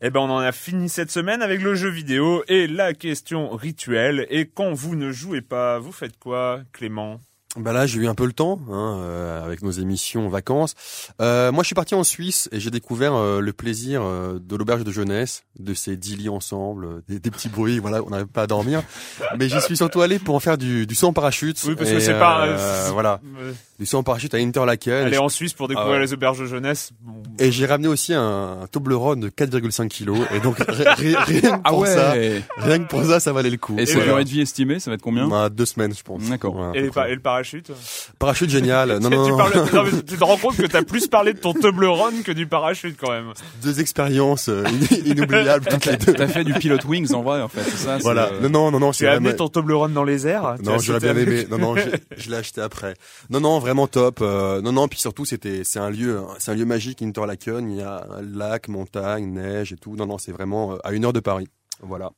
[0.00, 3.50] Eh ben, on en a fini cette semaine avec le jeu vidéo et la question
[3.56, 4.24] rituelle.
[4.30, 7.18] Et quand vous ne jouez pas, vous faites quoi, Clément?
[7.56, 10.74] Bah là, j'ai eu un peu le temps hein, euh, avec nos émissions vacances.
[11.22, 14.54] Euh, moi, je suis parti en Suisse et j'ai découvert euh, le plaisir euh, de
[14.54, 17.78] l'auberge de jeunesse, de ces dix lits ensemble, euh, des, des petits bruits.
[17.78, 18.82] Voilà, on n'arrive pas à dormir.
[19.38, 21.58] Mais j'y suis surtout allé pour en faire du, du saut en parachute.
[21.66, 22.46] Oui, parce que c'est pas.
[22.46, 23.18] euh, voilà,
[23.80, 25.06] du saut en parachute à Interlaken.
[25.06, 26.90] Aller en Suisse pour découvrir Ah les auberges de jeunesse.
[27.00, 27.22] bon.
[27.38, 30.18] Et j'ai ramené aussi un, un Toblerone de 4,5 kilos.
[30.34, 32.12] Et donc ri- ri- rien que pour ça,
[32.58, 33.74] rien que pour ça, ça valait le coup.
[33.78, 35.26] Ah Et sa durée de vie estimée, ça va être combien?
[35.28, 36.22] Bah, deux semaines, je pense.
[36.28, 36.72] D'accord.
[36.74, 37.10] Et, près.
[37.10, 37.70] et le parachute
[38.18, 38.98] parachute génial.
[39.00, 39.36] Non, non, tu, non.
[39.36, 42.32] parles- non, mais tu te rends compte que t'as plus parlé de ton Toblerone que
[42.32, 43.32] du parachute quand même.
[43.62, 46.14] Deux expériences euh, in- inoubliables toutes les deux.
[46.14, 47.96] T'as fait du pilot wings en vrai, en fait, c'est ça.
[47.98, 48.30] c'est, Voilà.
[48.42, 48.90] Non, non, non, non.
[48.90, 51.46] Tu as amené ton Toblerone dans les airs Non, je l'ai bien aimé.
[51.50, 51.74] Non, non,
[52.16, 52.94] je, l'ai acheté après.
[53.30, 54.18] Non, non, vraiment top.
[54.20, 57.70] Euh, non, non, puis surtout, c'était, c'est un lieu, c'est un lieu magique, Interlaken.
[57.70, 59.94] Il y a un lac, montagne, neige et tout.
[59.96, 61.48] Non, non, c'est vraiment euh, à une heure de Paris.
[61.80, 62.10] Voilà.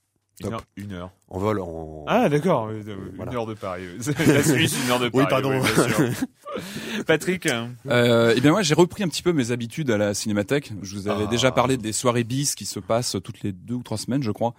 [0.42, 0.64] Une heure.
[0.76, 1.10] Une heure.
[1.28, 2.04] En vol, en.
[2.08, 2.82] Ah d'accord, euh,
[3.16, 3.30] Voilà.
[3.32, 3.84] une heure de Paris.
[4.26, 5.24] La Suisse, une heure de Paris.
[5.24, 5.50] Oui, pardon.
[5.50, 6.26] bien sûr.
[7.06, 7.46] Patrick,
[7.86, 10.72] Euh, eh bien moi j'ai repris un petit peu mes habitudes à la cinémathèque.
[10.82, 11.30] Je vous avais Ah.
[11.30, 14.30] déjà parlé des soirées bis qui se passent toutes les deux ou trois semaines, je
[14.30, 14.54] crois.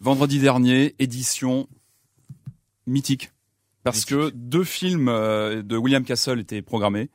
[0.00, 1.68] Vendredi dernier, édition
[2.86, 3.30] mythique,
[3.84, 7.10] parce que deux films euh, de William Castle étaient programmés.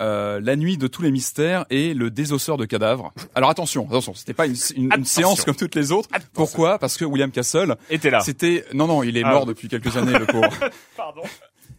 [0.00, 3.12] Euh, la nuit de tous les mystères et le désosseur de cadavres.
[3.34, 6.08] Alors attention, attention, c'était pas une, une- séance comme toutes les autres.
[6.32, 6.78] Pourquoi?
[6.78, 8.20] Parce que William Castle, était là.
[8.20, 9.30] c'était non non, il est Ah.
[9.32, 10.48] mort depuis quelques années le pauvre.
[10.96, 11.20] Pardon.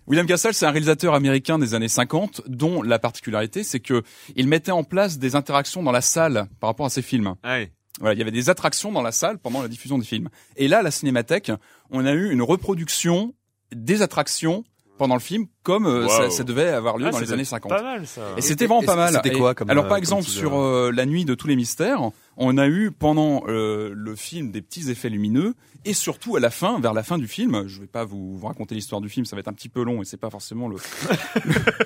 [0.08, 4.04] William Castle, c'est un réalisateur américain des années 50 dont la particularité, c'est que
[4.36, 7.34] il mettait en place des interactions dans la salle par rapport à ses films.
[7.44, 7.70] Ah oui.
[8.00, 10.30] Voilà, il y avait des attractions dans la salle pendant la diffusion des films.
[10.58, 11.52] Et là, à la Cinémathèque,
[11.92, 13.34] on a eu une reproduction
[13.76, 14.64] des attractions
[15.02, 16.10] pendant le film, comme euh, Wow.
[16.10, 17.72] ça, ça devait avoir lieu Ah, dans les années 50.
[17.72, 18.22] Pas mal ça.
[18.38, 19.14] Et c'était vraiment pas mal.
[19.16, 21.56] c'était quoi comme, Alors euh, par comme exemple sur euh, la nuit de tous les
[21.56, 22.02] mystères,
[22.38, 26.52] on a eu pendant euh, le film des petits effets lumineux et surtout à la
[26.52, 29.26] fin, vers la fin du film, je vais pas vous, vous raconter l'histoire du film,
[29.26, 30.76] ça va être un petit peu long et c'est pas forcément le,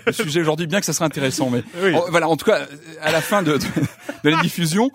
[0.05, 1.95] le sujet aujourd'hui, bien que ça serait intéressant, mais Oui.
[1.95, 2.67] en- voilà, en tout cas
[3.01, 3.65] à la fin de, de,
[4.25, 4.91] de la diffusion.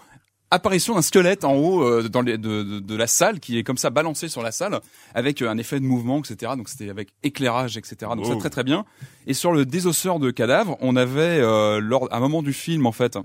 [0.53, 3.63] Apparition d'un squelette en haut euh, dans les, de, de, de la salle qui est
[3.63, 4.81] comme ça balancé sur la salle
[5.15, 8.33] avec euh, un effet de mouvement etc donc c'était avec éclairage etc donc Oh.
[8.33, 8.85] c'est très très bien
[9.27, 12.87] et sur le désosseur de cadavres, on avait euh, lors à un moment du film
[12.87, 13.17] en fait,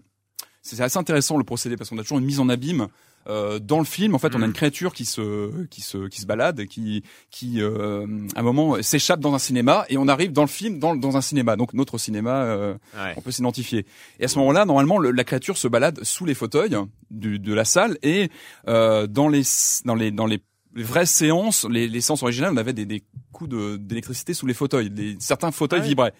[0.62, 2.88] c'est assez intéressant le procédé parce qu'on a toujours une mise en abîme.
[3.28, 6.22] Euh, dans le film, en fait, on a une créature qui se qui se qui
[6.22, 8.06] se balade, qui qui euh,
[8.36, 11.18] à un moment s'échappe dans un cinéma et on arrive dans le film dans dans
[11.18, 13.14] un cinéma, donc notre cinéma, euh, Ouais.
[13.18, 13.86] on peut s'identifier.
[14.20, 16.76] Et à ce moment-là, normalement, le- la créature se balade sous les fauteuils
[17.10, 18.30] du, de la salle et
[18.68, 19.42] euh, dans les
[19.86, 20.42] dans les dans les
[20.78, 23.02] les vraies séances, les, les séances originales, on avait des, des
[23.32, 24.92] coups de- d'électricité sous les fauteuils.
[24.94, 25.88] Les- certains fauteuils Ah oui.
[25.90, 26.14] vibraient.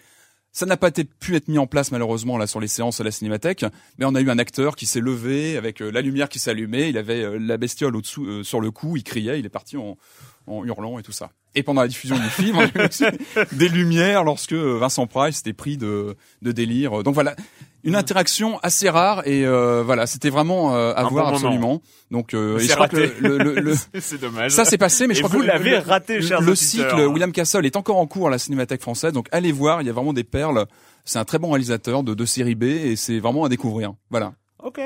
[0.56, 3.10] Ça n'a pas pu être mis en place malheureusement là sur les séances à la
[3.10, 3.66] cinémathèque,
[3.98, 6.88] mais on a eu un acteur qui s'est levé avec euh, la lumière qui s'allumait,
[6.88, 9.76] il avait euh, la bestiole au-dessous euh, sur le cou, il criait, il est parti
[9.76, 9.98] en,
[10.46, 11.30] en hurlant et tout ça.
[11.54, 13.04] Et pendant la diffusion du film, on a eu aussi
[13.52, 17.02] des lumières lorsque euh, Vincent Price était pris de, de délire.
[17.02, 17.34] Donc voilà,
[17.82, 21.82] une interaction assez rare et euh, voilà, c'était vraiment euh, à Un voir bon absolument.
[22.10, 23.10] Donc euh, C'est raté.
[23.20, 24.50] le, le- le- c'est dommage.
[24.52, 27.00] ça c'est passé, mais je Et crois vous que le- l'avez raté, chers Le cycle
[27.06, 29.90] William Castle est encore en cours à la Cinémathèque française, donc allez voir, il y
[29.90, 30.66] a vraiment des perles.
[31.06, 33.94] C'est un très bon réalisateur de, de série B et c'est vraiment à découvrir.
[34.10, 34.34] Voilà.
[34.62, 34.80] Ok.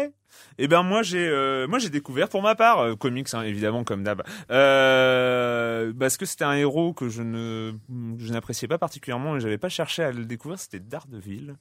[0.63, 3.83] Eh ben moi j'ai euh, moi j'ai découvert pour ma part euh, comics hein, évidemment
[3.83, 4.23] comme d'hab.
[4.51, 7.73] Euh, parce que c'était un héros que je ne
[8.19, 11.55] je n'appréciais pas particulièrement et j'avais pas cherché à le découvrir c'était Daredevil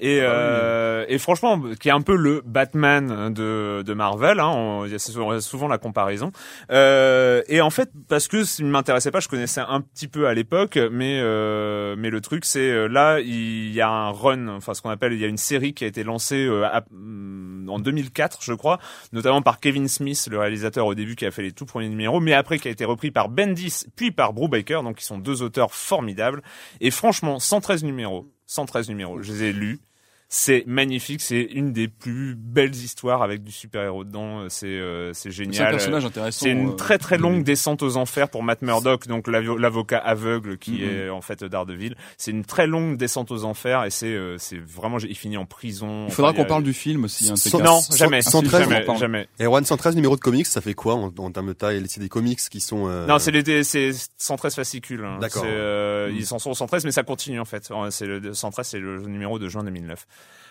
[0.00, 4.82] et euh, et franchement qui est un peu le Batman de de Marvel hein, on-
[4.92, 6.32] a souvent, souvent la comparaison.
[6.70, 10.26] Euh, et en fait parce que ça ne m'intéressait pas je connaissais un petit peu
[10.26, 14.48] à l'époque mais euh, mais le truc c'est euh, là il y a un run
[14.48, 16.84] enfin ce qu'on appelle il y a une série qui a été lancée euh, à-
[16.90, 18.78] mm, en 2004 je crois
[19.12, 22.20] notamment par Kevin Smith le réalisateur au début qui a fait les tout premiers numéros
[22.20, 24.82] mais après qui a été repris par Bendis puis par Brubaker.
[24.82, 26.42] Donc qui sont deux auteurs formidables.
[26.80, 29.22] Et franchement 113 numéros 113 numéros.
[29.22, 29.80] Je les ai lus
[30.28, 35.12] c'est magnifique, c'est une des plus belles histoires avec du super-héros dedans, euh, c'est euh,
[35.12, 35.54] c'est génial.
[35.54, 36.44] C'est un personnage intéressant.
[36.44, 37.44] C'est une euh, très très longue oui.
[37.44, 40.90] descente aux enfers pour Matt Murdock, donc l'avo- l'avocat aveugle qui Mhm.
[40.90, 41.94] est en fait Daredevil.
[42.18, 45.46] C'est une très longue descente aux enfers et c'est euh, c'est vraiment il finit en
[45.46, 46.06] prison.
[46.08, 47.26] Il faudra qu'on parle du film aussi.
[47.26, 47.64] Cent- quatre.
[47.64, 48.68] Non, jamais, 113,
[48.98, 49.28] jamais.
[49.38, 51.82] Et Erwan, 113 numéros de comics, ça fait quoi en, en termes de taille?
[51.86, 52.88] C'est des comics qui sont.
[52.88, 55.04] euh, Non, c'est les c'est 113 fascicules.
[55.04, 55.18] hein.
[55.20, 55.42] D'accord.
[55.44, 56.16] C'est, euh, Mm.
[56.18, 57.70] Ils en sont au 113, mais ça continue en fait.
[57.90, 60.06] C'est le 113, c'est le numéro de juin 2009.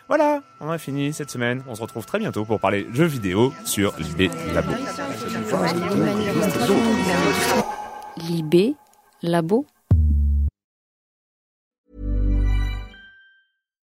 [0.07, 1.63] Voilà, on a fini cette semaine.
[1.67, 4.71] On se retrouve très bientôt pour parler jeux vidéo sur l'idée Labo.
[9.23, 9.65] Labo.